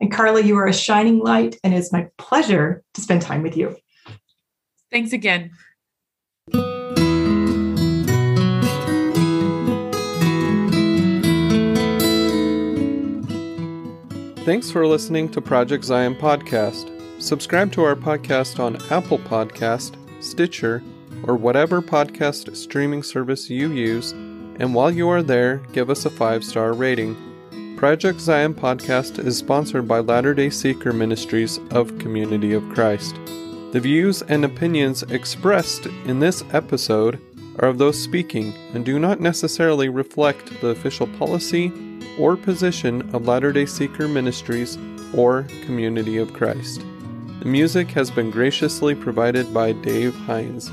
[0.00, 3.56] And Carla, you are a shining light, and it's my pleasure to spend time with
[3.56, 3.76] you.
[4.92, 5.50] Thanks again.
[14.44, 16.88] Thanks for listening to Project Zion Podcast.
[17.20, 20.84] Subscribe to our podcast on Apple Podcast, Stitcher,
[21.26, 26.10] or whatever podcast streaming service you use, and while you are there, give us a
[26.10, 27.16] five star rating.
[27.76, 33.16] Project Zion podcast is sponsored by Latter day Seeker Ministries of Community of Christ.
[33.72, 37.20] The views and opinions expressed in this episode
[37.58, 41.72] are of those speaking and do not necessarily reflect the official policy
[42.18, 44.78] or position of Latter day Seeker Ministries
[45.14, 46.84] or Community of Christ.
[47.40, 50.70] The music has been graciously provided by Dave Hines.